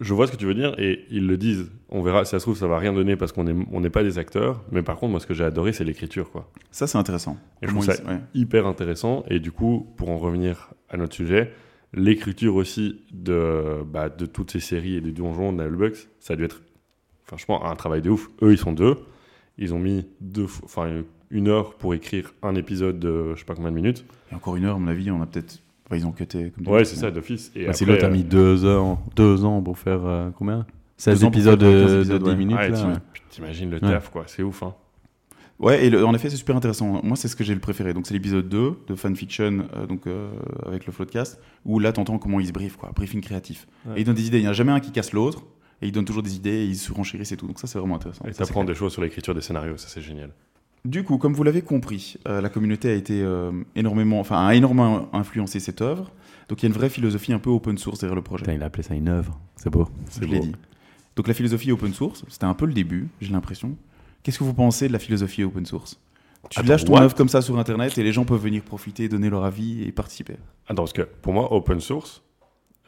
je 0.00 0.12
vois 0.14 0.26
ce 0.26 0.32
que 0.32 0.36
tu 0.36 0.46
veux 0.46 0.54
dire 0.54 0.74
et 0.78 1.04
ils 1.10 1.26
le 1.26 1.36
disent. 1.36 1.70
On 1.88 2.02
verra, 2.02 2.24
si 2.24 2.32
ça 2.32 2.38
se 2.38 2.44
trouve, 2.44 2.56
ça 2.56 2.66
va 2.66 2.78
rien 2.78 2.92
donner 2.92 3.16
parce 3.16 3.32
qu'on 3.32 3.44
n'est 3.44 3.66
on 3.70 3.80
n'est 3.80 3.90
pas 3.90 4.02
des 4.02 4.18
acteurs. 4.18 4.62
Mais 4.72 4.82
par 4.82 4.96
contre, 4.96 5.12
moi, 5.12 5.20
ce 5.20 5.26
que 5.26 5.34
j'ai 5.34 5.44
adoré, 5.44 5.72
c'est 5.72 5.84
l'écriture, 5.84 6.30
quoi. 6.30 6.50
Ça 6.70 6.86
c'est 6.86 6.98
intéressant. 6.98 7.36
Et 7.62 7.66
je 7.66 7.72
trouve 7.72 7.84
ça 7.84 7.94
hyper 8.34 8.66
intéressant. 8.66 9.24
Et 9.28 9.40
du 9.40 9.52
coup, 9.52 9.92
pour 9.96 10.10
en 10.10 10.18
revenir 10.18 10.74
à 10.88 10.96
notre 10.96 11.14
sujet, 11.14 11.52
l'écriture 11.92 12.56
aussi 12.56 13.02
de, 13.12 13.82
bah, 13.86 14.08
de 14.08 14.26
toutes 14.26 14.50
ces 14.50 14.60
séries 14.60 14.96
et 14.96 15.00
des 15.00 15.12
donjons 15.12 15.52
de 15.52 15.62
Nullbucks, 15.62 16.08
ça 16.18 16.34
a 16.34 16.36
dû 16.36 16.44
être 16.44 16.62
franchement 17.24 17.64
un 17.64 17.76
travail 17.76 18.02
de 18.02 18.10
ouf. 18.10 18.28
Eux, 18.42 18.52
ils 18.52 18.58
sont 18.58 18.72
deux. 18.72 18.96
Ils 19.56 19.72
ont 19.72 19.78
mis 19.78 20.08
deux, 20.20 20.46
enfin, 20.64 21.04
une 21.30 21.48
heure 21.48 21.74
pour 21.74 21.94
écrire 21.94 22.34
un 22.42 22.56
épisode 22.56 22.98
de 22.98 23.34
je 23.34 23.38
sais 23.38 23.44
pas 23.44 23.54
combien 23.54 23.70
de 23.70 23.76
minutes. 23.76 24.04
Et 24.32 24.34
encore 24.34 24.56
une 24.56 24.64
heure, 24.64 24.76
à 24.76 24.78
mon 24.80 24.88
avis, 24.88 25.10
on 25.12 25.22
a 25.22 25.26
peut-être. 25.26 25.60
Ils 25.96 26.06
ont 26.06 26.12
cuté 26.12 26.50
comme 26.54 26.66
Ouais, 26.72 26.84
c'est 26.84 26.96
ça, 26.96 27.10
d'office. 27.10 27.50
Et 27.54 27.66
Bah, 27.66 27.72
si 27.72 27.84
après, 27.84 27.94
l'autre 27.94 28.04
a 28.06 28.08
euh, 28.08 28.12
mis 28.12 28.24
deux 28.24 28.66
ans, 28.66 29.00
deux 29.16 29.44
ans 29.44 29.62
pour 29.62 29.78
faire 29.78 30.00
euh, 30.04 30.30
combien? 30.36 30.66
16 30.96 31.18
Deux 31.20 31.24
ans 31.26 31.30
pour 31.30 31.36
épisodes 31.36 31.60
faire 31.60 31.70
15 31.70 31.90
de, 31.92 31.96
épisodes, 31.98 32.18
de 32.20 32.24
10 32.24 32.30
ouais. 32.30 32.36
minutes. 32.36 32.56
ouais, 32.56 32.68
là, 32.70 32.86
ouais. 32.88 32.94
T'imagines 33.30 33.70
le 33.70 33.76
Ouais. 33.76 33.90
taf, 33.92 34.10
quoi. 34.10 34.24
C'est 34.26 34.42
ouf, 34.42 34.62
hein. 34.62 34.74
Ouais, 35.60 35.84
et 35.86 35.90
le- 35.90 36.04
en 36.04 36.12
effet, 36.14 36.30
c'est 36.30 36.36
super 36.36 36.56
intéressant. 36.56 37.00
Moi, 37.04 37.16
c'est 37.16 37.28
ce 37.28 37.36
que 37.36 37.44
j'ai 37.44 37.54
le 37.54 37.60
préféré. 37.60 37.94
Donc, 37.94 38.06
c'est 38.06 38.14
l'épisode 38.14 38.48
2 38.48 38.72
de 38.88 38.94
fanfiction, 38.94 39.66
euh, 39.76 39.86
donc 39.86 40.06
euh, 40.06 40.30
avec 40.66 40.84
le 40.86 40.92
Floodcast, 40.92 41.40
où 41.64 41.78
là, 41.78 41.92
t'entends 41.92 42.18
comment 42.18 42.40
ils 42.40 42.48
se 42.48 42.52
briefent, 42.52 42.76
quoi. 42.76 42.90
Briefing 42.94 43.20
créatif. 43.20 43.66
Ouais. 43.86 43.92
Et 43.96 44.00
ils 44.00 44.04
donnent 44.04 44.14
des 44.16 44.26
idées. 44.26 44.38
Il 44.38 44.42
n'y 44.42 44.48
en 44.48 44.50
a 44.50 44.54
jamais 44.54 44.72
un 44.72 44.80
qui 44.80 44.90
casse 44.92 45.12
l'autre. 45.12 45.44
Et 45.82 45.86
ils 45.88 45.92
donnent 45.92 46.04
toujours 46.04 46.22
des 46.22 46.34
idées 46.36 46.50
et 46.50 46.64
ils 46.66 46.76
se 46.76 46.92
renchérissent 46.92 47.32
et 47.32 47.36
tout. 47.36 47.46
Donc, 47.46 47.58
ça, 47.58 47.66
c'est 47.66 47.78
vraiment 47.78 47.96
intéressant. 47.96 48.24
Et 48.26 48.32
Ça, 48.32 48.44
t'apprends 48.44 48.64
des 48.64 48.74
choses 48.74 48.92
sur 48.92 49.02
l'écriture 49.02 49.34
des 49.34 49.40
scénarios, 49.40 49.76
ça 49.76 49.88
c'est 49.88 50.00
génial. 50.00 50.30
Du 50.84 51.02
coup, 51.02 51.16
comme 51.16 51.32
vous 51.32 51.42
l'avez 51.44 51.62
compris, 51.62 52.16
euh, 52.28 52.42
la 52.42 52.50
communauté 52.50 52.90
a 52.90 52.94
été 52.94 53.22
euh, 53.22 53.52
énormément, 53.74 54.20
enfin, 54.20 54.46
a 54.46 54.54
énormément 54.54 55.08
influencé 55.14 55.58
cette 55.58 55.80
œuvre. 55.80 56.10
Donc, 56.48 56.62
il 56.62 56.64
y 56.64 56.66
a 56.66 56.68
une 56.68 56.74
vraie 56.74 56.90
philosophie 56.90 57.32
un 57.32 57.38
peu 57.38 57.48
open 57.48 57.78
source 57.78 58.00
derrière 58.00 58.14
le 58.14 58.20
projet. 58.22 58.42
Putain, 58.42 58.52
il 58.54 58.62
a 58.62 58.66
appelé 58.66 58.82
ça 58.82 58.94
une 58.94 59.08
œuvre. 59.08 59.38
C'est 59.56 59.70
beau. 59.70 59.88
C'est 60.10 60.22
Je 60.22 60.28
l'ai 60.28 60.38
beau. 60.40 60.44
dit. 60.44 60.52
Donc, 61.16 61.26
la 61.26 61.32
philosophie 61.32 61.72
open 61.72 61.94
source, 61.94 62.24
c'était 62.28 62.44
un 62.44 62.52
peu 62.52 62.66
le 62.66 62.74
début, 62.74 63.08
j'ai 63.22 63.32
l'impression. 63.32 63.76
Qu'est-ce 64.22 64.38
que 64.38 64.44
vous 64.44 64.52
pensez 64.52 64.88
de 64.88 64.92
la 64.92 64.98
philosophie 64.98 65.42
open 65.44 65.64
source? 65.64 65.98
Tu 66.50 66.58
Attends, 66.60 66.68
lâches 66.68 66.84
ton 66.84 66.98
œuvre 66.98 67.14
comme 67.14 67.30
ça 67.30 67.40
sur 67.40 67.58
Internet 67.58 67.96
et 67.96 68.02
les 68.02 68.12
gens 68.12 68.26
peuvent 68.26 68.42
venir 68.42 68.62
profiter, 68.62 69.08
donner 69.08 69.30
leur 69.30 69.44
avis 69.44 69.82
et 69.84 69.92
participer. 69.92 70.34
Attends, 70.66 70.82
parce 70.82 70.92
que 70.92 71.02
pour 71.22 71.32
moi, 71.32 71.50
open 71.54 71.80
source, 71.80 72.22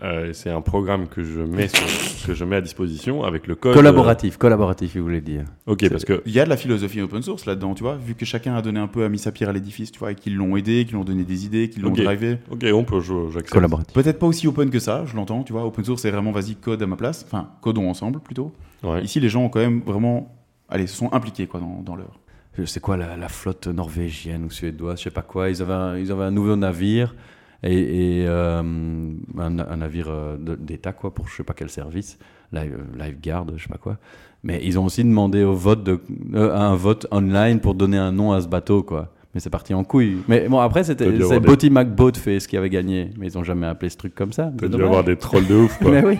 euh, 0.02 0.32
c'est 0.34 0.50
un 0.50 0.60
programme 0.60 1.06
que 1.08 1.22
je 1.24 1.40
mets 1.40 1.68
sur- 1.68 2.26
que 2.26 2.34
je 2.34 2.44
mets 2.44 2.56
à 2.56 2.60
disposition 2.60 3.22
avec 3.24 3.46
le 3.46 3.54
code. 3.54 3.74
Collaboratif, 3.74 4.36
collaboratif, 4.36 4.94
il 4.94 5.00
voulait 5.00 5.20
dire. 5.20 5.44
Ok, 5.66 5.88
parce 5.88 6.04
que 6.04 6.22
Il 6.26 6.32
y 6.32 6.40
a 6.40 6.44
de 6.44 6.50
la 6.50 6.56
philosophie 6.56 7.00
open 7.00 7.22
source 7.22 7.46
là-dedans, 7.46 7.74
tu 7.74 7.82
vois, 7.82 7.96
vu 7.96 8.14
que 8.14 8.24
chacun 8.26 8.54
a 8.56 8.62
donné 8.62 8.78
un 8.80 8.88
peu, 8.88 9.04
a 9.04 9.08
mis 9.08 9.18
sa 9.18 9.32
pierre 9.32 9.48
à 9.48 9.52
l'édifice, 9.52 9.90
tu 9.92 9.98
vois, 9.98 10.12
et 10.12 10.14
qu'ils 10.14 10.36
l'ont 10.36 10.56
aidé, 10.56 10.84
qu'ils 10.84 10.94
l'ont 10.96 11.04
donné 11.04 11.24
des 11.24 11.46
idées, 11.46 11.70
qu'ils 11.70 11.82
l'ont 11.82 11.92
Ok. 11.92 12.02
drivé. 12.02 12.38
ok, 12.50 12.64
on 12.74 12.84
peut, 12.84 13.00
j'accepte. 13.00 13.50
Collaboratif. 13.50 13.94
Peut-être 13.94 14.18
pas 14.18 14.26
aussi 14.26 14.46
open 14.46 14.68
que 14.70 14.78
ça, 14.80 15.04
je 15.06 15.16
l'entends, 15.16 15.42
tu 15.44 15.52
vois. 15.52 15.64
Open 15.64 15.84
source, 15.84 16.02
c'est 16.02 16.10
vraiment 16.10 16.32
vas-y, 16.32 16.56
code 16.56 16.82
à 16.82 16.86
ma 16.86 16.96
place. 16.96 17.24
Enfin, 17.26 17.50
codons 17.62 17.88
ensemble 17.88 18.20
plutôt. 18.20 18.52
Ouais. 18.82 19.02
Ici, 19.02 19.20
les 19.20 19.28
gens 19.30 19.44
ont 19.44 19.48
quand 19.48 19.60
même 19.60 19.80
vraiment, 19.86 20.36
allez, 20.68 20.86
se 20.86 20.96
sont 20.96 21.12
impliqués 21.12 21.46
quoi 21.46 21.60
dans, 21.60 21.80
dans 21.82 21.96
l'œuvre. 21.96 22.18
C'est 22.64 22.80
quoi 22.80 22.96
la, 22.96 23.16
la 23.18 23.28
flotte 23.28 23.66
norvégienne 23.66 24.44
ou 24.44 24.50
suédoise, 24.50 24.98
je 24.98 25.04
sais 25.04 25.10
pas 25.10 25.20
quoi. 25.22 25.50
Ils 25.50 25.60
avaient 25.60 25.74
un, 25.74 25.98
ils 25.98 26.10
avaient 26.10 26.24
un 26.24 26.30
nouveau 26.30 26.56
navire 26.56 27.14
et, 27.62 28.20
et, 28.20 28.26
euh, 28.26 28.60
un, 28.60 29.58
un 29.58 29.76
navire 29.76 30.08
euh, 30.10 30.36
d'État 30.58 30.92
quoi 30.92 31.14
pour 31.14 31.28
je 31.28 31.36
sais 31.36 31.44
pas 31.44 31.54
quel 31.54 31.70
service 31.70 32.18
live, 32.52 32.78
Liveguard, 32.98 33.46
je 33.56 33.62
sais 33.62 33.68
pas 33.68 33.78
quoi. 33.78 33.98
Mais 34.42 34.60
ils 34.62 34.78
ont 34.78 34.84
aussi 34.84 35.02
demandé 35.02 35.42
au 35.42 35.54
vote 35.54 35.82
de, 35.82 36.00
euh, 36.34 36.54
un 36.54 36.74
vote 36.76 37.06
online 37.10 37.60
pour 37.60 37.74
donner 37.74 37.98
un 37.98 38.12
nom 38.12 38.32
à 38.32 38.40
ce 38.40 38.48
bateau, 38.48 38.82
quoi. 38.82 39.12
Mais 39.34 39.40
c'est 39.40 39.50
parti 39.50 39.74
en 39.74 39.84
couille. 39.84 40.18
Mais 40.28 40.48
bon, 40.48 40.60
après, 40.60 40.82
c'était 40.82 41.10
c'est 41.20 41.40
Boaty 41.40 41.68
McBoatface 41.68 42.46
qui 42.46 42.56
avait 42.56 42.70
gagné. 42.70 43.10
Mais 43.18 43.26
ils 43.26 43.36
ont 43.36 43.44
jamais 43.44 43.66
appelé 43.66 43.90
ce 43.90 43.98
truc 43.98 44.14
comme 44.14 44.32
ça. 44.32 44.50
T'as 44.56 44.68
dû 44.68 44.82
avoir 44.82 45.04
des 45.04 45.16
trolls 45.16 45.46
de 45.46 45.56
ouf, 45.56 45.76
quoi. 45.78 45.90
Mais 45.90 46.02
oui. 46.02 46.18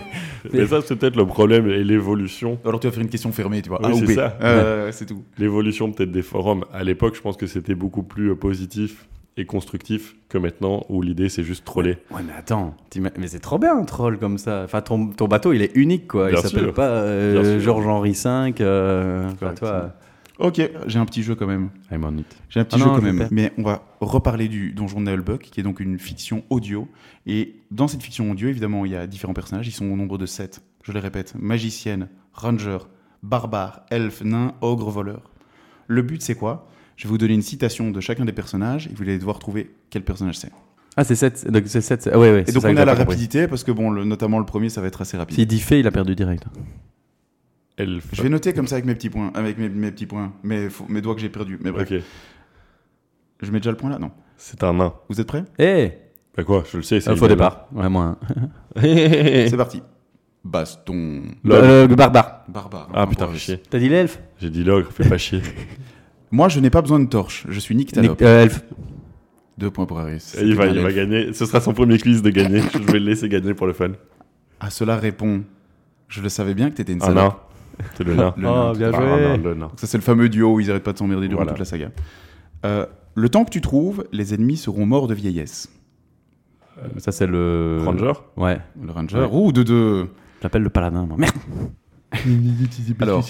Mais 0.53 0.67
ça, 0.67 0.81
c'est 0.85 0.95
peut-être 0.95 1.15
le 1.15 1.25
problème 1.25 1.67
et 1.67 1.83
l'évolution. 1.83 2.59
Alors 2.63 2.79
tu 2.79 2.85
vas 2.85 2.93
faire 2.93 3.01
une 3.01 3.09
question 3.09 3.31
fermée, 3.31 3.63
tu 3.63 3.69
vois. 3.69 3.79
Oui, 3.81 3.91
A 3.91 3.95
ou 3.95 4.05
c'est 4.05 4.13
ça. 4.13 4.37
Euh, 4.43 4.91
C'est 4.91 5.07
tout. 5.07 5.23
L'évolution 5.39 5.91
peut-être 5.91 6.11
des 6.11 6.21
forums. 6.21 6.65
À 6.71 6.83
l'époque, 6.83 7.15
je 7.15 7.21
pense 7.21 7.37
que 7.37 7.47
c'était 7.47 7.73
beaucoup 7.73 8.03
plus 8.03 8.31
euh, 8.31 8.35
positif 8.35 9.07
et 9.37 9.45
constructif 9.45 10.15
que 10.29 10.37
maintenant, 10.37 10.83
où 10.89 11.01
l'idée, 11.01 11.29
c'est 11.29 11.43
juste 11.43 11.63
troller. 11.63 11.97
Ouais, 12.11 12.21
mais 12.25 12.33
attends, 12.33 12.75
mais 13.17 13.27
c'est 13.27 13.39
trop 13.39 13.59
bien 13.59 13.77
un 13.77 13.85
troll 13.85 14.17
comme 14.17 14.37
ça. 14.37 14.63
Enfin, 14.65 14.81
ton, 14.81 15.07
ton 15.09 15.27
bateau, 15.27 15.53
il 15.53 15.61
est 15.61 15.75
unique, 15.75 16.07
quoi. 16.07 16.29
Bien 16.29 16.39
il 16.39 16.47
s'appelle 16.47 16.73
pas 16.73 16.87
euh, 16.89 17.33
Bien 17.33 17.43
sûr. 17.51 17.61
Georges-Henri 17.61 18.11
V. 18.11 18.53
Euh, 18.61 19.29
toi, 19.57 19.93
Ok, 20.39 20.61
j'ai 20.85 20.99
un 20.99 21.05
petit 21.05 21.23
jeu 21.23 21.33
quand 21.33 21.47
même. 21.47 21.69
I'm 21.91 22.03
on 22.03 22.15
it. 22.17 22.27
J'ai 22.49 22.59
un 22.59 22.63
petit 22.63 22.75
Ah 22.75 22.79
jeu 22.79 22.85
non, 22.85 22.91
quand 22.95 23.01
je 23.01 23.05
même. 23.05 23.17
perds. 23.17 23.29
Mais 23.31 23.53
on 23.57 23.63
va 23.63 23.83
reparler 24.01 24.47
du 24.47 24.71
Donjon 24.71 25.01
de 25.01 25.05
Nullbuck, 25.09 25.41
qui 25.41 25.59
est 25.59 25.63
donc 25.63 25.79
une 25.79 25.97
fiction 25.97 26.43
audio. 26.51 26.87
Et 27.25 27.55
dans 27.71 27.87
cette 27.87 28.03
fiction 28.03 28.29
audio, 28.29 28.47
évidemment, 28.47 28.85
il 28.85 28.91
y 28.91 28.95
a 28.95 29.07
différents 29.07 29.33
personnages. 29.33 29.67
Ils 29.67 29.71
sont 29.71 29.85
au 29.85 29.95
nombre 29.95 30.17
de 30.19 30.25
7. 30.27 30.61
Je 30.83 30.91
les 30.91 30.99
répète 30.99 31.33
magicienne, 31.39 32.07
ranger, 32.33 32.77
barbare, 33.23 33.81
elfe, 33.89 34.21
nain, 34.23 34.53
ogre, 34.61 34.91
voleur. 34.91 35.31
Le 35.87 36.03
but, 36.03 36.21
c'est 36.21 36.35
quoi? 36.35 36.67
Je 36.97 37.03
vais 37.03 37.09
vous 37.09 37.17
donner 37.17 37.33
une 37.35 37.41
citation 37.41 37.91
de 37.91 38.01
chacun 38.01 38.25
des 38.25 38.33
personnages 38.33 38.87
et 38.87 38.91
vous 38.93 39.03
allez 39.03 39.17
devoir 39.17 39.39
trouver 39.39 39.71
quel 39.89 40.03
personnage 40.03 40.37
c'est. 40.39 40.51
Ah, 40.97 41.03
c'est 41.03 41.15
7. 41.15 41.49
Donc, 41.51 41.63
c'est 41.67 41.79
7. 41.81 42.07
Ouais, 42.07 42.17
ouais. 42.17 42.43
Et 42.47 42.51
donc 42.51 42.63
ça 42.63 42.69
on 42.69 42.75
a 42.75 42.83
la 42.83 42.93
compris. 42.95 43.03
rapidité 43.13 43.47
parce 43.47 43.63
que 43.63 43.71
bon, 43.71 43.91
le- 43.91 44.03
notamment 44.03 44.39
le 44.39 44.45
premier, 44.45 44.67
ça 44.69 44.81
va 44.81 44.87
être 44.87 44.99
assez 45.01 45.15
rapide. 45.15 45.35
S'il 45.37 45.45
dit 45.47 45.59
fait, 45.59 45.79
il 45.79 45.85
a 45.87 45.91
perdu 45.91 46.15
direct. 46.15 46.43
Elf. 47.77 48.07
Je 48.13 48.23
vais 48.23 48.29
noter 48.29 48.51
comme 48.53 48.65
ça 48.65 48.75
avec 48.75 48.85
mes 48.85 48.95
petits 48.95 49.11
points, 49.11 49.31
avec 49.35 49.59
mes, 49.59 49.69
mes 49.69 49.91
petits 49.91 50.07
points, 50.07 50.33
mes, 50.43 50.69
faux- 50.69 50.87
mes 50.89 50.99
doigts 51.01 51.13
que 51.13 51.21
j'ai 51.21 51.29
perdus. 51.29 51.59
Mais 51.61 51.71
bref, 51.71 51.87
Ok. 51.91 51.99
je 53.43 53.51
mets 53.51 53.59
déjà 53.59 53.69
le 53.69 53.77
point 53.77 53.91
là? 53.91 53.99
Non. 53.99 54.09
C'est 54.35 54.63
un 54.63 54.73
nain. 54.73 54.93
Vous 55.09 55.21
êtes 55.21 55.27
prêts? 55.27 55.43
Eh 55.59 55.91
Bah 56.35 56.43
quoi, 56.43 56.63
je 56.71 56.77
le 56.77 56.83
sais, 56.83 56.99
c'est 56.99 57.15
Faux 57.15 57.25
une 57.25 57.29
départ. 57.29 57.67
Ouais, 57.73 57.87
moi. 57.89 58.17
hein. 58.35 58.41
C'est 58.81 59.55
parti. 59.57 59.83
Baston. 60.43 61.21
L'ogre. 61.43 61.63
Euh, 61.63 61.87
le 61.87 61.95
barbare. 61.95 62.43
Barbare. 62.47 62.89
Ah 62.93 63.03
Un 63.03 63.07
putain, 63.07 63.27
fais 63.27 63.37
chier. 63.37 63.57
T'as 63.69 63.77
dit 63.79 63.89
l'elfe? 63.89 64.19
J'ai 64.39 64.49
dit 64.49 64.63
l'ogre, 64.63 64.89
fais 64.91 65.07
pas 65.07 65.17
chier. 65.19 65.41
Moi, 66.31 66.49
je 66.49 66.59
n'ai 66.59 66.69
pas 66.69 66.81
besoin 66.81 66.99
de 66.99 67.05
torche. 67.07 67.45
Je 67.49 67.59
suis 67.59 67.75
Nick 67.75 67.91
Talop. 67.93 68.11
Nick- 68.19 68.21
euh, 68.21 68.43
elfe. 68.43 68.63
Deux 69.57 69.71
points 69.71 69.85
pour 69.85 69.99
Harris. 69.99 70.33
Il 70.41 70.55
va, 70.55 70.67
il 70.67 70.79
va 70.79 70.91
gagner. 70.91 71.33
Ce 71.33 71.45
sera 71.45 71.59
son 71.61 71.73
premier 71.73 71.97
quiz 71.97 72.21
de 72.21 72.29
gagner. 72.29 72.61
je 72.73 72.77
vais 72.91 72.99
le 72.99 73.05
laisser 73.05 73.27
gagner 73.29 73.53
pour 73.53 73.65
le 73.67 73.73
fun. 73.73 73.91
À 74.59 74.69
cela 74.69 74.97
répond. 74.97 75.43
Je 76.09 76.21
le 76.21 76.29
savais 76.29 76.53
bien 76.53 76.69
que 76.69 76.75
t'étais 76.75 76.93
une 76.93 77.01
Un 77.03 77.07
salope. 77.07 77.33
nain. 77.79 77.85
C'est 77.95 78.03
le 78.03 78.15
nain. 78.15 78.33
Le 78.37 78.47
Oh, 78.47 78.51
nain, 78.51 78.73
bien 78.73 78.91
Ah, 78.93 78.97
joué. 78.97 79.05
nain, 79.05 79.37
le 79.37 79.53
nain. 79.55 79.71
Ça, 79.77 79.87
c'est 79.87 79.97
le 79.97 80.03
fameux 80.03 80.29
duo 80.29 80.53
où 80.55 80.59
ils 80.59 80.69
arrêtent 80.71 80.83
pas 80.83 80.93
de 80.93 80.97
s'emmerder 80.97 81.27
durant 81.27 81.39
Voilà. 81.41 81.51
toute 81.51 81.59
la 81.59 81.65
saga. 81.65 81.91
Euh, 82.65 82.85
le 83.15 83.29
temps 83.29 83.45
que 83.45 83.49
tu 83.51 83.61
trouves, 83.61 84.03
les 84.11 84.33
ennemis 84.33 84.57
seront 84.57 84.85
morts 84.85 85.07
de 85.07 85.13
vieillesse. 85.13 85.69
Ça, 86.97 87.11
c'est 87.11 87.25
le. 87.27 87.79
Ranger 87.83 88.13
Ouais. 88.35 88.59
Le 88.81 88.91
ranger. 88.91 89.27
Ouh, 89.31 89.51
de 89.51 89.63
deux. 89.63 90.07
J'appelle 90.41 90.61
le 90.63 90.69
paladin. 90.69 91.05
moi. 91.07 91.17
Merde. 91.17 91.35
Alors, 92.99 93.23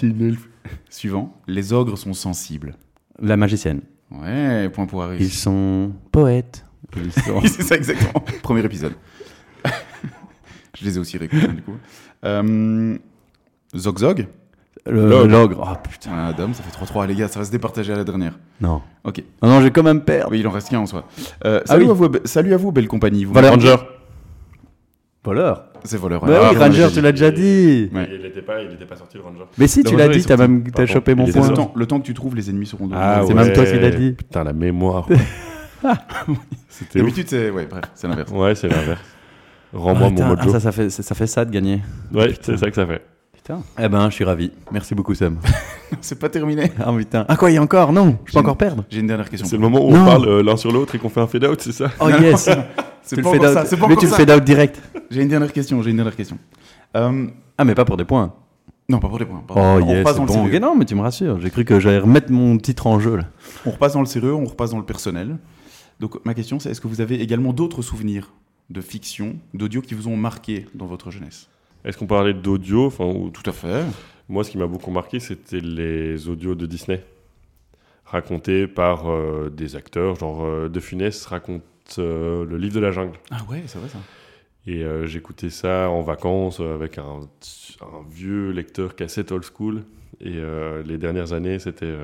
suivant. 0.89 1.41
Les 1.47 1.73
ogres 1.73 1.97
sont 1.97 2.13
sensibles. 2.13 2.75
La 3.21 3.37
magicienne. 3.37 3.81
Ouais, 4.11 4.69
point 4.69 4.85
pour 4.85 5.03
Harris. 5.03 5.17
Ils 5.19 5.31
sont 5.31 5.91
poètes. 6.11 6.65
Ils 6.95 7.11
sont. 7.11 7.41
C'est 7.45 7.63
ça 7.63 7.75
exactement. 7.75 8.23
Premier 8.43 8.63
épisode. 8.63 8.93
je 10.79 10.85
les 10.85 10.95
ai 10.97 10.99
aussi 10.99 11.17
réécoutés 11.17 11.47
du 11.47 11.61
coup. 11.61 11.75
Euh, 12.25 12.97
Zog 13.75 13.99
Zog. 13.99 14.27
L'ogre. 14.85 15.69
Oh 15.69 15.89
putain. 15.89 16.11
Ah, 16.13 16.33
Dom, 16.33 16.53
ça 16.53 16.63
fait 16.63 16.85
3-3 16.85 17.07
les 17.07 17.15
gars, 17.15 17.27
ça 17.27 17.39
va 17.39 17.45
se 17.45 17.51
départager 17.51 17.91
à 17.91 17.97
la 17.97 18.05
dernière. 18.05 18.39
Non. 18.61 18.81
Ok. 19.03 19.21
Oh 19.41 19.47
non, 19.47 19.59
j'ai 19.61 19.71
quand 19.71 19.83
même 19.83 20.01
perdre. 20.01 20.31
Oui, 20.31 20.39
il 20.39 20.47
en 20.47 20.51
reste 20.51 20.69
qu'un 20.69 20.79
en 20.79 20.85
soi. 20.85 21.05
Euh, 21.45 21.59
Ah 21.65 21.67
salut, 21.67 21.85
oui. 21.85 21.89
à 21.91 21.93
vous, 21.93 22.09
salut 22.23 22.53
à 22.53 22.57
vous, 22.57 22.71
belle 22.71 22.87
compagnie. 22.87 23.25
Vous 23.25 23.33
Voilà. 23.33 23.49
Ranger. 23.51 23.75
Voleur. 25.25 25.65
C'est 25.83 25.97
voleur. 25.97 26.23
Bah 26.25 26.39
oui, 26.51 26.57
Ah, 26.59 26.65
Ranger, 26.65 26.87
tu 26.93 27.01
l'as 27.01 27.11
déjà 27.11 27.31
dit. 27.31 27.89
Ouais. 27.93 28.09
Il 28.13 28.21
n'était 28.21 28.41
pas, 28.41 28.55
pas 28.89 28.95
sorti 28.95 29.17
le 29.17 29.23
Ranger. 29.23 29.43
Mais 29.57 29.67
si, 29.67 29.83
Le 29.83 29.89
tu 29.89 29.95
l'as 29.95 30.07
dit, 30.07 30.23
t'as 30.23 30.37
même 30.37 30.63
t'as 30.63 30.71
Pardon. 30.71 30.93
chopé 30.93 31.15
mon 31.15 31.25
point. 31.27 31.47
Le 31.49 31.53
temps, 31.55 31.73
le 31.75 31.85
temps 31.85 31.99
que 31.99 32.05
tu 32.05 32.13
trouves, 32.13 32.35
les 32.35 32.49
ennemis 32.49 32.65
seront 32.65 32.87
dans 32.87 32.95
Ah 32.99 33.21
C'est 33.25 33.33
ouais. 33.33 33.43
même 33.43 33.53
toi 33.53 33.65
qui 33.65 33.79
l'as 33.79 33.91
dit. 33.91 34.11
Putain, 34.13 34.43
la 34.43 34.53
mémoire. 34.53 35.07
D'habitude, 36.95 37.27
c'est 37.27 37.49
ouais, 37.49 37.65
bref, 37.69 37.83
c'est 37.95 38.07
l'inverse. 38.07 38.31
Ouais, 38.31 38.55
c'est 38.55 38.67
l'inverse. 38.67 39.01
Rends-moi 39.73 40.07
Ah, 40.07 40.21
mon 40.21 40.25
mojo. 40.27 40.41
ah, 40.43 40.49
ça, 40.53 40.59
ça, 40.59 40.71
fait, 40.71 40.89
ça, 40.89 41.03
ça 41.03 41.15
fait 41.15 41.27
ça 41.27 41.45
de 41.45 41.51
gagner. 41.51 41.81
Ouais, 42.13 42.33
c'est 42.41 42.57
ça 42.57 42.69
que 42.69 42.75
ça 42.75 42.85
fait. 42.87 43.01
Putain. 43.47 43.61
Eh 43.79 43.87
ben, 43.87 44.09
je 44.09 44.15
suis 44.15 44.25
ravi. 44.25 44.51
Merci 44.73 44.93
beaucoup, 44.93 45.13
Sam. 45.15 45.39
c'est 46.01 46.19
pas 46.19 46.27
terminé. 46.27 46.69
ah 46.83 46.91
putain. 46.91 47.25
Ah 47.29 47.37
quoi, 47.37 47.49
il 47.49 47.53
y 47.53 47.57
a 47.57 47.61
encore? 47.61 47.93
Non, 47.93 48.17
je 48.25 48.33
peux 48.33 48.39
encore 48.39 48.57
perdre. 48.57 48.83
J'ai 48.89 48.99
une 48.99 49.07
dernière 49.07 49.29
question. 49.29 49.47
C'est 49.47 49.55
le 49.55 49.61
moment 49.61 49.85
où 49.87 49.91
Non. 49.93 50.01
on 50.01 50.05
parle 50.05 50.27
euh, 50.27 50.43
l'un 50.43 50.57
sur 50.57 50.69
l'autre 50.69 50.95
et 50.95 50.99
qu'on 50.99 51.07
fait 51.07 51.21
un 51.21 51.27
fade-out, 51.27 51.61
c'est 51.61 51.71
ça? 51.71 51.89
Oh 52.01 52.09
yes. 52.09 52.49
C'est 53.03 53.15
tu 53.15 53.21
le 53.21 53.39
pas 53.39 53.53
ça. 53.53 53.63
out. 53.63 53.79
Pas 53.79 53.87
Mais 53.87 53.95
tu 53.95 54.03
le 54.03 54.11
ça. 54.11 54.17
fais 54.17 54.29
out 54.33 54.43
direct. 54.43 54.81
J'ai 55.09 55.21
une 55.21 55.29
dernière 55.29 55.53
question. 55.53 55.81
J'ai 55.81 55.91
une 55.91 55.95
dernière 55.95 56.17
question. 56.17 56.37
Euh, 56.97 57.27
Ah, 57.57 57.63
mais 57.63 57.73
pas 57.73 57.85
pour 57.85 57.95
des 57.95 58.03
points. 58.03 58.33
non, 58.89 58.99
pas 58.99 59.07
pour 59.07 59.17
les 59.17 59.25
points. 59.25 59.41
pardon. 59.47 59.61
Oh 59.61 59.81
on 59.81 59.87
yes, 59.87 59.99
repasse 59.99 60.11
c'est 60.11 60.17
dans 60.17 60.23
le 60.23 60.27
bon. 60.27 60.33
sérieux. 60.33 60.55
Ok, 60.57 60.61
non, 60.61 60.75
mais 60.75 60.83
tu 60.83 60.95
me 60.95 61.01
rassures. 61.01 61.39
J'ai 61.39 61.49
cru 61.49 61.63
que 61.63 61.79
j'allais 61.79 61.99
remettre 61.99 62.29
mon 62.33 62.57
titre 62.57 62.85
en 62.85 62.99
jeu 62.99 63.15
là. 63.15 63.23
On 63.65 63.71
repasse 63.71 63.93
dans 63.93 64.01
le 64.01 64.07
sérieux, 64.07 64.33
on 64.33 64.43
repasse 64.43 64.71
dans 64.71 64.77
le 64.77 64.83
personnel. 64.85 65.37
Donc 66.01 66.17
ma 66.25 66.33
question 66.33 66.59
c'est 66.59 66.69
est-ce 66.71 66.81
que 66.81 66.89
vous 66.89 66.99
avez 66.99 67.21
également 67.21 67.53
d'autres 67.53 67.81
souvenirs 67.81 68.33
de 68.69 68.81
fiction, 68.81 69.37
d'audio 69.53 69.79
qui 69.81 69.93
vous 69.93 70.09
ont 70.09 70.17
marqué 70.17 70.65
dans 70.75 70.85
votre 70.85 71.11
jeunesse? 71.11 71.47
Est-ce 71.87 71.97
qu'on 71.97 72.05
parlait 72.05 72.33
d'audio 72.33 72.85
enfin, 72.87 73.05
ou... 73.05 73.29
Tout 73.29 73.49
à 73.49 73.53
fait. 73.53 73.85
Moi, 74.27 74.43
ce 74.43 74.51
qui 74.51 74.57
m'a 74.57 74.67
beaucoup 74.67 74.91
marqué, 74.91 75.21
c'était 75.21 75.61
les 75.61 76.27
audios 76.27 76.53
de 76.53 76.65
Disney, 76.65 77.01
racontés 78.03 78.67
par 78.67 79.09
euh, 79.09 79.49
des 79.49 79.77
acteurs. 79.77 80.15
Genre, 80.15 80.43
euh, 80.43 80.67
De 80.67 80.81
Funès 80.81 81.25
raconte 81.25 81.63
euh, 81.97 82.45
le 82.45 82.57
livre 82.57 82.75
de 82.75 82.81
la 82.81 82.91
jungle. 82.91 83.17
Ah 83.31 83.37
ouais, 83.49 83.63
c'est 83.67 83.79
vrai 83.79 83.87
ça. 83.87 83.99
Et 84.65 84.83
euh, 84.83 85.07
j'écoutais 85.07 85.49
ça 85.49 85.89
en 85.89 86.01
vacances 86.01 86.59
avec 86.59 86.97
un, 86.97 87.21
un 87.81 88.09
vieux 88.09 88.51
lecteur 88.51 88.97
cassette 88.97 89.31
old 89.31 89.45
school. 89.45 89.85
Et 90.19 90.41
les 90.83 90.97
dernières 90.97 91.31
années, 91.31 91.59
c'était 91.59 91.95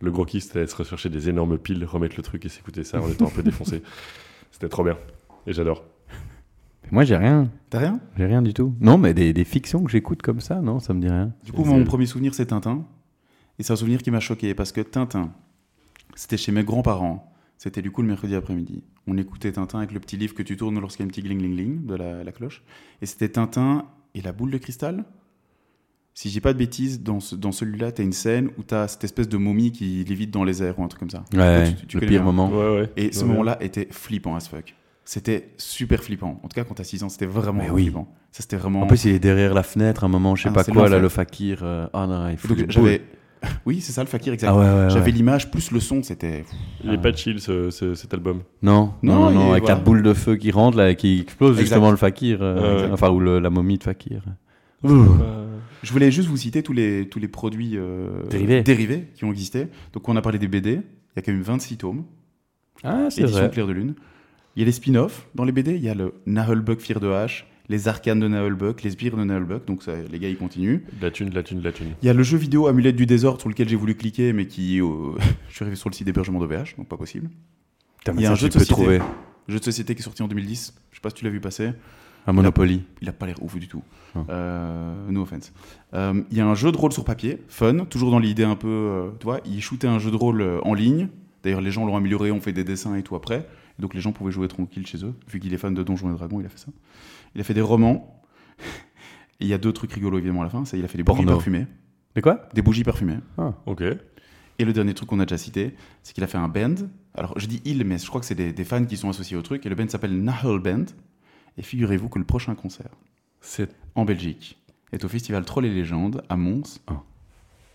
le 0.00 0.10
gros 0.12 0.24
kiff, 0.24 0.44
c'était 0.44 0.66
se 0.66 0.76
rechercher 0.76 1.08
des 1.08 1.28
énormes 1.28 1.58
piles, 1.58 1.84
remettre 1.84 2.14
le 2.16 2.22
truc 2.22 2.46
et 2.46 2.48
s'écouter 2.48 2.84
ça 2.84 3.00
en 3.00 3.10
étant 3.10 3.26
un 3.26 3.30
peu 3.30 3.42
défoncé. 3.42 3.82
C'était 4.52 4.68
trop 4.68 4.84
bien. 4.84 4.96
Et 5.48 5.52
j'adore. 5.52 5.84
Moi, 6.90 7.04
j'ai 7.04 7.16
rien. 7.16 7.50
T'as 7.70 7.78
rien? 7.80 8.00
J'ai 8.16 8.26
rien 8.26 8.42
du 8.42 8.54
tout. 8.54 8.74
Non, 8.80 8.98
mais 8.98 9.14
des, 9.14 9.32
des 9.32 9.44
fictions 9.44 9.82
que 9.84 9.90
j'écoute 9.90 10.22
comme 10.22 10.40
ça, 10.40 10.60
non, 10.60 10.80
ça 10.80 10.94
me 10.94 11.00
dit 11.00 11.08
rien. 11.08 11.32
Du 11.44 11.52
coup, 11.52 11.64
mon 11.64 11.84
premier 11.84 12.06
souvenir 12.06 12.34
c'est 12.34 12.46
Tintin. 12.46 12.84
Et 13.58 13.62
c'est 13.62 13.72
un 13.72 13.76
souvenir 13.76 14.02
qui 14.02 14.10
m'a 14.10 14.20
choqué 14.20 14.54
parce 14.54 14.72
que 14.72 14.80
Tintin, 14.80 15.32
c'était 16.14 16.36
chez 16.36 16.52
mes 16.52 16.62
grands-parents. 16.64 17.32
C'était 17.56 17.82
du 17.82 17.90
coup 17.90 18.02
le 18.02 18.08
mercredi 18.08 18.34
après-midi. 18.36 18.84
On 19.08 19.18
écoutait 19.18 19.50
Tintin 19.50 19.78
avec 19.78 19.92
le 19.92 19.98
petit 20.00 20.16
livre 20.16 20.34
que 20.34 20.44
tu 20.44 20.56
tournes 20.56 20.78
lorsqu'il 20.80 21.04
y 21.04 21.04
a 21.04 21.06
un 21.06 21.10
petit 21.10 21.22
gling 21.22 21.38
gling 21.38 21.54
gling 21.56 21.86
de 21.86 21.94
la, 21.96 22.22
la 22.22 22.32
cloche. 22.32 22.62
Et 23.02 23.06
c'était 23.06 23.28
Tintin 23.28 23.84
et 24.14 24.20
la 24.20 24.30
boule 24.32 24.52
de 24.52 24.58
cristal. 24.58 25.04
Si 26.14 26.28
je 26.28 26.34
dis 26.34 26.40
pas 26.40 26.52
de 26.52 26.58
bêtises, 26.58 27.02
dans, 27.02 27.20
ce- 27.20 27.34
dans 27.36 27.52
celui-là, 27.52 27.92
tu 27.92 28.02
as 28.02 28.04
une 28.04 28.12
scène 28.12 28.48
où 28.58 28.62
tu 28.62 28.74
as 28.74 28.88
cette 28.88 29.04
espèce 29.04 29.28
de 29.28 29.36
momie 29.36 29.70
qui 29.72 30.04
lévite 30.04 30.30
dans 30.32 30.42
les 30.44 30.62
airs 30.62 30.78
ou 30.78 30.84
un 30.84 30.88
truc 30.88 31.00
comme 31.00 31.10
ça. 31.10 31.24
Ouais, 31.34 31.74
tu- 31.74 31.86
tu 31.86 31.96
le 31.96 32.06
pire 32.06 32.10
bien. 32.10 32.22
moment. 32.22 32.48
Ouais, 32.50 32.80
ouais. 32.80 32.92
Et 32.96 33.12
ce 33.12 33.22
Ouais. 33.22 33.28
moment-là 33.28 33.56
était 33.62 33.88
flippant 33.90 34.34
as 34.36 34.48
fuck. 34.48 34.74
C'était 35.10 35.54
super 35.56 36.02
flippant. 36.02 36.38
En 36.42 36.48
tout 36.48 36.54
cas, 36.54 36.64
quand 36.64 36.74
t'as 36.74 36.84
6 36.84 37.02
ans, 37.02 37.08
c'était 37.08 37.24
vraiment 37.24 37.64
oui. 37.72 37.84
flippant. 37.84 38.14
Ça, 38.30 38.42
c'était 38.42 38.56
vraiment. 38.56 38.82
En 38.82 38.86
plus, 38.86 39.06
il 39.06 39.12
est 39.14 39.18
derrière 39.18 39.54
la 39.54 39.62
fenêtre, 39.62 40.04
un 40.04 40.08
moment, 40.08 40.36
je 40.36 40.42
sais 40.42 40.48
Ah, 40.50 40.52
pas 40.52 40.64
quoi, 40.64 40.86
là, 40.90 40.98
le 40.98 41.08
fakir. 41.08 41.60
euh, 41.62 41.86
Ah 41.94 42.06
non, 42.06 42.28
il 42.28 42.36
faut. 42.36 42.54
J'avais. 42.68 43.00
Oui, 43.64 43.80
c'est 43.80 43.92
ça 43.92 44.02
le 44.02 44.08
fakir, 44.08 44.32
exact. 44.34 44.48
Ah 44.50 44.56
ouais, 44.58 44.64
ouais, 44.64 44.90
J'avais 44.90 45.06
ouais. 45.06 45.10
l'image 45.12 45.50
plus 45.50 45.70
le 45.70 45.78
son, 45.80 46.02
c'était. 46.02 46.44
Il 46.84 46.92
est 46.92 46.98
pas 46.98 47.14
chill 47.14 47.40
ce- 47.40 47.70
ce- 47.70 47.94
cet 47.94 48.12
album. 48.12 48.42
Non, 48.62 48.92
non, 49.02 49.30
Non, 49.30 49.50
avec 49.52 49.62
voilà. 49.62 49.76
la 49.78 49.80
boule 49.80 50.02
de 50.02 50.12
feu 50.12 50.34
qui 50.36 50.50
rentre, 50.50 50.76
là, 50.76 50.90
et 50.90 50.96
qui 50.96 51.20
explose 51.20 51.52
Exact. 51.52 51.62
justement 51.62 51.90
le 51.92 51.96
fakir. 51.96 52.38
euh, 52.42 52.86
Ouais. 52.88 52.92
Enfin, 52.92 53.08
ou 53.10 53.20
le- 53.20 53.38
la 53.38 53.48
momie 53.48 53.78
de 53.78 53.84
fakir. 53.84 54.22
Je 54.84 55.92
voulais 55.92 56.10
juste 56.10 56.28
vous 56.28 56.36
citer 56.36 56.62
tous 56.62 56.72
les, 56.72 57.08
tous 57.08 57.18
les 57.20 57.28
produits 57.28 57.74
euh, 57.76 58.24
Dérivés. 58.28 59.08
qui 59.14 59.24
ont 59.24 59.30
existé. 59.30 59.68
Donc, 59.92 60.08
on 60.08 60.16
a 60.16 60.20
parlé 60.22 60.38
des 60.38 60.48
BD. 60.48 60.70
Il 60.72 61.16
y 61.16 61.18
a 61.18 61.22
quand 61.22 61.32
même 61.32 61.42
26 61.42 61.76
tomes. 61.76 62.04
Ah, 62.84 63.06
c'est 63.10 63.22
Édition 63.22 63.40
vrai. 63.40 63.50
Clair 63.50 63.66
de 63.66 63.72
Lune. 63.72 63.94
Il 64.58 64.62
y 64.62 64.64
a 64.64 64.66
les 64.66 64.72
spin-offs 64.72 65.28
dans 65.36 65.44
les 65.44 65.52
BD. 65.52 65.76
Il 65.76 65.82
y 65.84 65.88
a 65.88 65.94
le 65.94 66.14
Nahelbuck 66.26 66.80
Fear 66.80 66.98
de 66.98 67.06
Hache, 67.08 67.46
les 67.68 67.86
arcanes 67.86 68.18
de 68.18 68.26
Nahelbuck, 68.26 68.82
les 68.82 68.90
sbires 68.90 69.16
de 69.16 69.22
Nahelbuck. 69.22 69.64
Donc, 69.66 69.84
ça, 69.84 69.92
les 70.10 70.18
gars, 70.18 70.28
ils 70.28 70.36
continuent. 70.36 70.80
De 71.00 71.04
la 71.06 71.12
thune, 71.12 71.28
de 71.30 71.34
la 71.36 71.44
thune, 71.44 71.60
de 71.60 71.64
la 71.64 71.70
thune. 71.70 71.92
Il 72.02 72.06
y 72.06 72.08
a 72.08 72.12
le 72.12 72.24
jeu 72.24 72.36
vidéo 72.36 72.66
Amulette 72.66 72.96
du 72.96 73.06
désordre 73.06 73.38
sur 73.40 73.48
lequel 73.48 73.68
j'ai 73.68 73.76
voulu 73.76 73.94
cliquer, 73.94 74.32
mais 74.32 74.46
qui. 74.48 74.80
euh, 74.80 75.12
je 75.48 75.54
suis 75.54 75.62
arrivé 75.62 75.76
sur 75.76 75.88
le 75.88 75.94
site 75.94 76.06
d'hébergement 76.06 76.40
d'OVH, 76.40 76.74
donc 76.76 76.88
pas 76.88 76.96
possible. 76.96 77.30
Putain, 77.98 78.14
Il 78.16 78.22
y 78.22 78.26
a 78.26 78.32
un 78.32 78.34
jeu 78.34 78.48
de 78.48 78.52
société. 78.54 78.72
trouver. 78.74 78.98
Jeu 79.46 79.60
de 79.60 79.64
société 79.64 79.94
qui 79.94 80.00
est 80.00 80.04
sorti 80.04 80.24
en 80.24 80.28
2010. 80.28 80.74
Je 80.90 80.96
sais 80.96 81.00
pas 81.00 81.10
si 81.10 81.14
tu 81.14 81.24
l'as 81.24 81.30
vu 81.30 81.40
passer. 81.40 81.70
Un 82.26 82.32
Monopoly. 82.32 82.82
Il 83.00 83.08
a 83.08 83.12
pas 83.12 83.26
l'air 83.26 83.40
ouf 83.40 83.56
du 83.60 83.68
tout. 83.68 83.84
Euh, 84.28 84.94
no 85.08 85.22
offense. 85.22 85.52
Euh, 85.94 86.20
Il 86.32 86.36
y 86.36 86.40
a 86.40 86.46
un 86.46 86.54
jeu 86.56 86.72
de 86.72 86.76
rôle 86.76 86.92
sur 86.92 87.04
papier, 87.04 87.38
fun, 87.48 87.84
toujours 87.84 88.10
dans 88.10 88.18
l'idée 88.18 88.42
un 88.44 88.56
peu. 88.56 88.66
euh, 88.68 89.10
tu 89.20 89.24
vois, 89.24 89.40
il 89.46 89.62
shootait 89.62 89.86
un 89.86 90.00
jeu 90.00 90.10
de 90.10 90.16
rôle 90.16 90.44
en 90.64 90.74
ligne. 90.74 91.08
D'ailleurs, 91.44 91.60
les 91.60 91.70
gens 91.70 91.86
l'ont 91.86 91.96
amélioré, 91.96 92.32
ont 92.32 92.40
fait 92.40 92.52
des 92.52 92.64
dessins 92.64 92.96
et 92.96 93.02
tout 93.04 93.14
après. 93.14 93.46
Donc 93.78 93.94
les 93.94 94.00
gens 94.00 94.12
pouvaient 94.12 94.32
jouer 94.32 94.48
tranquille 94.48 94.86
chez 94.86 95.04
eux. 95.04 95.14
Vu 95.28 95.38
qu'il 95.40 95.52
est 95.54 95.58
fan 95.58 95.74
de 95.74 95.82
Donjons 95.82 96.10
et 96.10 96.14
Dragons, 96.16 96.40
il 96.40 96.46
a 96.46 96.48
fait 96.48 96.58
ça. 96.58 96.68
Il 97.34 97.40
a 97.40 97.44
fait 97.44 97.54
des 97.54 97.60
romans. 97.60 98.22
Et 98.58 98.64
il 99.44 99.46
y 99.48 99.54
a 99.54 99.58
deux 99.58 99.72
trucs 99.72 99.92
rigolos 99.92 100.18
évidemment 100.18 100.40
à 100.40 100.44
la 100.44 100.50
fin. 100.50 100.64
C'est 100.64 100.78
il 100.78 100.84
a 100.84 100.88
fait 100.88 100.98
des 100.98 101.04
bougies 101.04 101.24
parfumées. 101.24 101.66
Mais 102.16 102.22
quoi? 102.22 102.48
Des 102.54 102.62
bougies 102.62 102.84
parfumées. 102.84 103.18
Ok. 103.66 103.82
Et 104.60 104.64
le 104.64 104.72
dernier 104.72 104.94
truc 104.94 105.08
qu'on 105.08 105.20
a 105.20 105.24
déjà 105.24 105.38
cité, 105.38 105.76
c'est 106.02 106.12
qu'il 106.14 106.24
a 106.24 106.26
fait 106.26 106.38
un 106.38 106.48
band. 106.48 106.74
Alors 107.14 107.38
je 107.38 107.46
dis 107.46 107.60
il, 107.64 107.84
mais 107.84 107.98
je 107.98 108.06
crois 108.08 108.20
que 108.20 108.26
c'est 108.26 108.34
des, 108.34 108.52
des 108.52 108.64
fans 108.64 108.84
qui 108.84 108.96
sont 108.96 109.08
associés 109.08 109.36
au 109.36 109.42
truc. 109.42 109.64
Et 109.64 109.68
le 109.68 109.74
band 109.76 109.88
s'appelle 109.88 110.20
Nahel 110.22 110.58
Band. 110.58 110.84
Et 111.56 111.62
figurez-vous 111.62 112.08
que 112.08 112.18
le 112.18 112.24
prochain 112.24 112.54
concert 112.56 112.90
C'est 113.40 113.70
en 113.94 114.04
Belgique 114.04 114.58
est 114.92 115.04
au 115.04 115.08
festival 115.08 115.44
Troll 115.44 115.66
et 115.66 115.72
Légendes 115.74 116.22
à 116.28 116.36
Mons 116.36 116.80
Ah. 116.88 117.02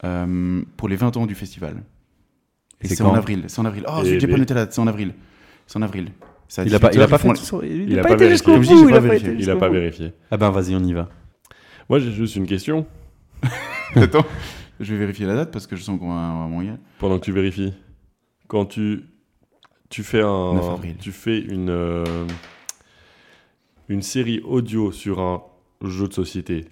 euh, 0.03 0.61
pour 0.75 0.89
les 0.89 0.95
20 0.97 1.15
ans 1.17 1.25
du 1.25 1.35
festival. 1.35 1.83
Et 2.81 2.87
C'est 2.89 3.01
en 3.03 3.13
avril. 3.13 3.45
C'est 3.47 3.59
en 3.59 3.65
avril. 3.65 3.85
Oh, 3.87 4.01
j'ai 4.03 4.19
pas 4.27 4.37
noté 4.37 4.53
date. 4.53 4.73
C'est 4.73 4.81
en 4.81 4.87
avril. 4.87 5.13
C'est 5.67 5.77
en 5.77 5.81
avril. 5.81 6.11
Il 6.65 6.75
a 6.75 6.79
pas, 6.79 6.91
il 6.93 7.01
a 7.01 7.05
18 7.05 7.09
pas 7.09 7.17
fait. 7.17 7.35
son- 7.35 7.61
Il, 7.63 7.89
Il 7.91 7.97
a 7.97 8.01
a 8.01 8.05
pas 8.05 8.13
été 8.13 8.29
jusqu'au 8.29 8.57
bout. 8.57 8.63
Il 8.63 8.89
pas 8.91 8.97
a 8.97 9.55
pas 9.55 9.69
vérifié. 9.69 10.05
a 10.07 10.07
pas. 10.07 10.15
Ah 10.31 10.37
ben 10.37 10.49
vas-y, 10.51 10.75
on 10.75 10.83
y 10.83 10.93
va. 10.93 11.09
Moi, 11.89 11.99
j'ai 11.99 12.11
juste 12.11 12.35
une 12.35 12.45
question 12.45 12.85
Attends, 13.95 14.25
je 14.79 14.93
vais 14.93 14.99
vérifier 14.99 15.25
la 15.25 15.35
date 15.35 15.51
parce 15.51 15.67
que 15.67 15.75
je 15.75 15.83
sens 15.83 15.99
qu'on 15.99 16.09
va, 16.09 16.15
on 16.33 16.39
va 16.43 16.47
mourir. 16.47 16.77
pendant 16.99 17.17
que 17.19 17.25
tu 17.25 17.31
vérifies. 17.31 17.73
Quand 18.47 18.65
tu 18.65 19.03
tu 19.89 20.03
fais 20.03 20.21
un 20.21 20.53
9 20.55 20.69
avril. 20.69 20.95
tu 20.99 21.11
fais 21.11 21.39
une 21.39 21.69
euh, 21.69 22.03
une 23.89 24.01
série 24.01 24.39
audio 24.41 24.91
sur 24.91 25.19
un 25.19 25.41
jeu 25.83 26.07
de 26.07 26.13
société. 26.13 26.65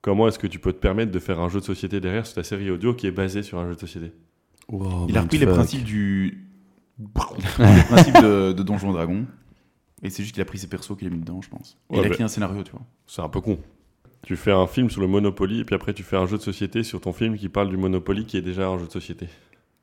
Comment 0.00 0.28
est-ce 0.28 0.38
que 0.38 0.46
tu 0.46 0.58
peux 0.58 0.72
te 0.72 0.78
permettre 0.78 1.10
de 1.12 1.18
faire 1.18 1.40
un 1.40 1.48
jeu 1.48 1.60
de 1.60 1.64
société 1.64 2.00
derrière 2.00 2.24
sur 2.26 2.36
ta 2.36 2.42
série 2.44 2.70
audio 2.70 2.94
qui 2.94 3.06
est 3.06 3.10
basée 3.12 3.42
sur 3.42 3.58
un 3.58 3.68
jeu 3.68 3.74
de 3.74 3.80
société? 3.80 4.12
Il 5.08 5.16
a 5.16 5.22
repris 5.22 5.38
les 5.38 5.46
principes 5.46 5.84
du. 5.84 6.47
Les 6.98 7.82
principes 7.84 8.20
de, 8.22 8.52
de 8.52 8.62
Donjons 8.62 8.90
et 8.90 8.94
Dragons. 8.94 9.26
Et 10.02 10.10
c'est 10.10 10.22
juste 10.22 10.34
qu'il 10.34 10.42
a 10.42 10.44
pris 10.44 10.58
ses 10.58 10.68
persos 10.68 10.96
qu'il 10.96 11.06
a 11.08 11.10
mis 11.10 11.18
dedans, 11.18 11.40
je 11.42 11.48
pense. 11.48 11.76
Et 11.90 11.94
Ouais, 11.94 11.98
il 11.98 12.00
a 12.00 12.02
mais- 12.02 12.08
écrit 12.14 12.22
un 12.24 12.28
scénario, 12.28 12.62
tu 12.62 12.72
vois. 12.72 12.82
C'est 13.06 13.22
un 13.22 13.28
peu 13.28 13.40
con. 13.40 13.58
Tu 14.22 14.36
fais 14.36 14.52
un 14.52 14.66
film 14.66 14.90
sur 14.90 15.00
le 15.00 15.06
Monopoly 15.06 15.60
et 15.60 15.64
puis 15.64 15.74
après 15.74 15.94
tu 15.94 16.02
fais 16.02 16.16
un 16.16 16.26
jeu 16.26 16.36
de 16.38 16.42
société 16.42 16.82
sur 16.82 17.00
ton 17.00 17.12
film 17.12 17.36
qui 17.36 17.48
parle 17.48 17.68
du 17.68 17.76
Monopoly 17.76 18.26
qui 18.26 18.36
est 18.36 18.42
déjà 18.42 18.68
un 18.68 18.78
jeu 18.78 18.86
de 18.86 18.90
société. 18.92 19.28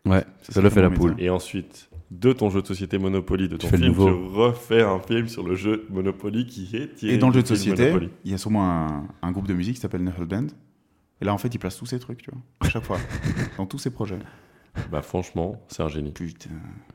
Ouais, 0.05 0.23
ça 0.41 0.61
le 0.61 0.69
fait 0.69 0.81
la 0.81 0.89
poule. 0.91 1.15
Et 1.17 1.29
ensuite, 1.29 1.89
de 2.11 2.31
ton 2.31 2.49
jeu 2.51 2.61
de 2.61 2.67
société 2.67 2.97
Monopoly, 2.99 3.47
de 3.49 3.57
ton 3.57 3.67
fais 3.67 3.77
le 3.77 3.83
film, 3.83 3.95
nouveau. 3.95 4.09
tu 4.09 4.35
refais 4.37 4.81
un 4.83 4.99
film 4.99 5.27
sur 5.27 5.43
le 5.47 5.55
jeu 5.55 5.87
Monopoly 5.89 6.45
qui 6.45 6.69
est 6.75 6.93
tiré 6.95 7.13
Et 7.13 7.17
dans 7.17 7.29
le 7.29 7.33
jeu 7.33 7.41
de 7.41 7.47
film 7.47 7.57
société, 7.57 7.87
Monopoly. 7.87 8.11
il 8.25 8.31
y 8.31 8.33
a 8.33 8.37
sûrement 8.37 8.69
un, 8.69 9.07
un 9.21 9.31
groupe 9.31 9.47
de 9.47 9.53
musique 9.53 9.75
qui 9.75 9.81
s'appelle 9.81 10.01
Knuckle 10.03 10.25
Band. 10.25 10.47
Et 11.21 11.25
là, 11.25 11.33
en 11.33 11.37
fait, 11.39 11.47
il 11.55 11.57
place 11.57 11.77
tous 11.77 11.85
ces 11.87 11.97
trucs, 11.97 12.21
tu 12.21 12.29
vois. 12.29 12.41
À 12.59 12.69
chaque 12.69 12.83
fois. 12.83 12.99
dans 13.57 13.65
tous 13.65 13.79
ses 13.79 13.89
projets. 13.89 14.19
Bah 14.91 15.01
franchement, 15.01 15.61
c'est 15.67 15.83
un 15.83 15.87
génie. 15.87 16.11
Putain. 16.11 16.49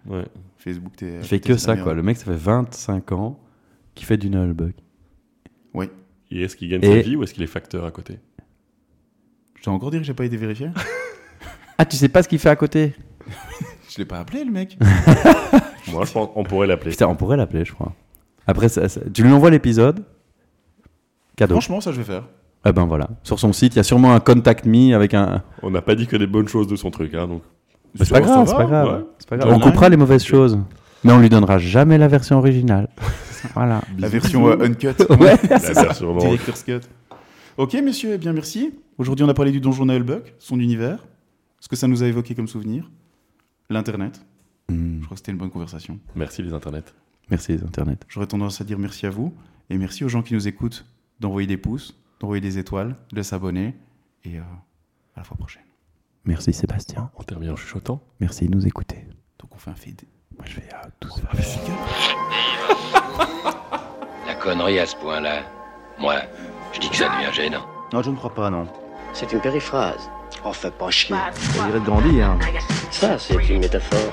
Ouais. 0.07 0.27
Facebook, 0.57 0.97
t'es. 0.97 1.16
Il 1.19 1.25
fait 1.25 1.40
que 1.40 1.57
ça, 1.57 1.77
quoi. 1.77 1.95
Le 1.95 2.03
mec, 2.03 2.16
ça 2.16 2.25
fait 2.27 2.37
25 2.37 3.12
ans 3.12 3.40
qu'il 3.95 4.07
fait 4.07 4.16
du 4.16 4.31
nullbug. 4.31 4.73
Et 6.33 6.43
est-ce 6.43 6.55
qu'il 6.55 6.69
gagne 6.69 6.85
Et- 6.85 6.87
sa 6.87 7.01
vie 7.01 7.16
ou 7.16 7.25
est-ce 7.25 7.35
qu'il 7.35 7.43
est 7.43 7.49
facteur 7.49 7.85
à 7.85 7.90
côté? 7.90 8.21
Je 9.57 9.62
t'ai 9.64 9.71
encore 9.71 9.90
dit 9.90 9.99
que 9.99 10.05
j'ai 10.05 10.14
pas 10.14 10.25
été 10.25 10.37
vérifié 10.37 10.71
Ah, 11.79 11.85
tu 11.85 11.97
sais 11.97 12.09
pas 12.09 12.23
ce 12.23 12.29
qu'il 12.29 12.38
fait 12.38 12.51
à 12.51 12.55
côté? 12.55 12.95
Je 13.88 13.99
l'ai 13.99 14.05
pas 14.05 14.21
appelé, 14.21 14.45
le 14.45 14.53
mec. 14.53 14.79
Moi, 15.90 16.05
je 16.05 16.12
pense 16.12 16.29
qu'on 16.33 16.45
pourrait 16.45 16.69
l'appeler. 16.69 16.90
Putain, 16.93 17.09
on 17.09 17.16
pourrait 17.16 17.37
l'appeler, 17.37 17.64
je 17.64 17.73
crois. 17.73 17.95
Après, 18.47 18.69
ça- 18.69 18.88
ça- 18.88 19.01
tu 19.12 19.25
lui 19.25 19.33
envoies 19.33 19.51
l'épisode. 19.51 20.05
Cadeau. 21.37 21.55
Franchement, 21.55 21.81
ça, 21.81 21.90
je 21.90 21.97
vais 21.97 22.05
faire. 22.05 22.29
Eh 22.64 22.71
ben 22.73 22.85
voilà. 22.85 23.09
Sur 23.25 23.40
son 23.40 23.53
site, 23.53 23.75
il 23.75 23.79
y 23.79 23.81
a 23.81 23.83
sûrement 23.85 24.14
un 24.14 24.21
contact 24.21 24.66
me 24.66 24.95
avec 24.95 25.14
un. 25.14 25.43
On 25.64 25.71
n'a 25.71 25.83
pas 25.83 25.97
dit 25.97 26.07
que 26.07 26.16
des 26.16 26.29
bonnes 26.29 26.47
choses 26.49 26.69
de 26.69 26.77
son 26.77 26.93
truc, 26.93 27.14
hein, 27.14 27.27
donc. 27.27 27.43
C'est 27.96 28.09
pas 28.11 28.20
grave, 28.20 28.46
c'est 28.48 28.55
pas 28.55 28.64
grave. 28.64 28.88
ouais. 28.98 29.05
C'est 29.18 29.29
pas 29.29 29.37
grave. 29.37 29.50
John 29.50 29.59
On 29.59 29.64
coupera 29.64 29.88
les 29.88 29.96
mauvaises 29.96 30.24
choses. 30.24 30.59
Mais 31.05 31.12
on 31.12 31.18
lui 31.18 31.29
donnera 31.29 31.59
jamais 31.59 31.96
la 31.98 32.09
version 32.09 32.38
originale. 32.38 32.88
voilà. 33.55 33.81
La 33.98 34.09
version 34.09 34.48
euh, 34.48 34.64
uncut. 34.64 34.88
Ouais. 35.18 35.37
La 35.48 35.59
version. 35.59 36.16
Director's 36.18 36.62
cut. 36.62 36.81
Ok, 37.57 37.74
messieurs, 37.74 38.11
eh 38.14 38.18
bien 38.18 38.33
merci. 38.33 38.74
Aujourd'hui, 38.98 39.24
on 39.24 39.29
a 39.29 39.35
parlé 39.35 39.50
du 39.50 39.61
donjon 39.61 39.87
Nullbuck, 39.87 40.35
son 40.38 40.61
univers, 40.61 41.07
ce 41.59 41.68
que 41.68 41.76
ça 41.76 41.88
nous 41.88 42.03
a 42.03 42.07
évoqué 42.07 42.35
comme 42.35 42.48
souvenir, 42.48 42.90
l'Internet. 43.70 44.20
Hmm, 44.68 44.98
Je 45.00 45.05
crois 45.05 45.14
que 45.14 45.18
c'était 45.20 45.33
une 45.33 45.38
bonne 45.38 45.50
conversation. 45.50 45.98
Merci 46.14 46.42
les 46.42 46.53
internets. 46.53 46.85
Merci 47.31 47.53
les 47.53 47.62
internets. 47.64 47.98
J'aurais 48.09 48.26
tendance 48.26 48.61
à 48.61 48.64
dire 48.64 48.79
merci 48.79 49.07
à 49.07 49.11
vous 49.11 49.33
et 49.70 49.79
merci 49.79 50.05
aux 50.05 50.09
gens 50.09 50.22
qui 50.22 50.35
nous 50.35 50.48
écoutent 50.48 50.85
d'envoyer 51.18 51.46
des 51.46 51.57
pouces, 51.57 51.96
d'envoyer 52.20 52.40
des 52.40 52.59
étoiles, 52.59 52.94
de 53.12 53.22
s'abonner 53.22 53.74
et 54.24 54.37
euh, 54.38 54.42
à 55.16 55.20
la 55.20 55.24
fois 55.24 55.37
prochaine. 55.37 55.62
Merci 56.25 56.53
Sébastien. 56.53 57.11
On 57.17 57.23
termine 57.23 57.51
en 57.51 57.57
chuchotant. 57.57 58.03
Merci 58.21 58.47
de 58.49 58.55
nous 58.55 58.67
écouter. 58.67 59.07
Donc 59.39 59.55
on 59.55 59.59
fait 59.59 59.71
un 59.71 59.75
feed. 59.75 60.03
Moi 60.37 60.45
je 60.47 60.57
vais 60.57 60.69
à 60.73 60.89
tout 61.01 61.09
La 64.27 64.35
connerie 64.35 64.79
à 64.79 64.87
ce 64.87 64.97
point-là, 64.97 65.43
moi, 65.99 66.17
je 66.73 66.81
dis 66.81 66.89
que 66.89 66.97
ça 66.97 67.09
devient 67.09 67.33
gênant. 67.33 67.67
Non, 67.93 68.03
je 68.03 68.11
ne 68.11 68.17
crois 68.17 68.33
pas, 68.33 68.49
non. 68.49 68.67
C'est 69.13 69.31
une 69.33 69.41
périphrase. 69.41 70.09
Oh, 70.45 70.53
fais 70.53 70.71
pas 70.71 70.91
chier. 70.91 71.17
On 71.59 71.67
dirait 71.67 71.81
de 71.81 71.85
Gandhi, 71.85 72.23
hein. 72.23 72.39
Ça, 72.91 73.19
c'est 73.19 73.35
une 73.49 73.61
métaphore. 73.61 74.13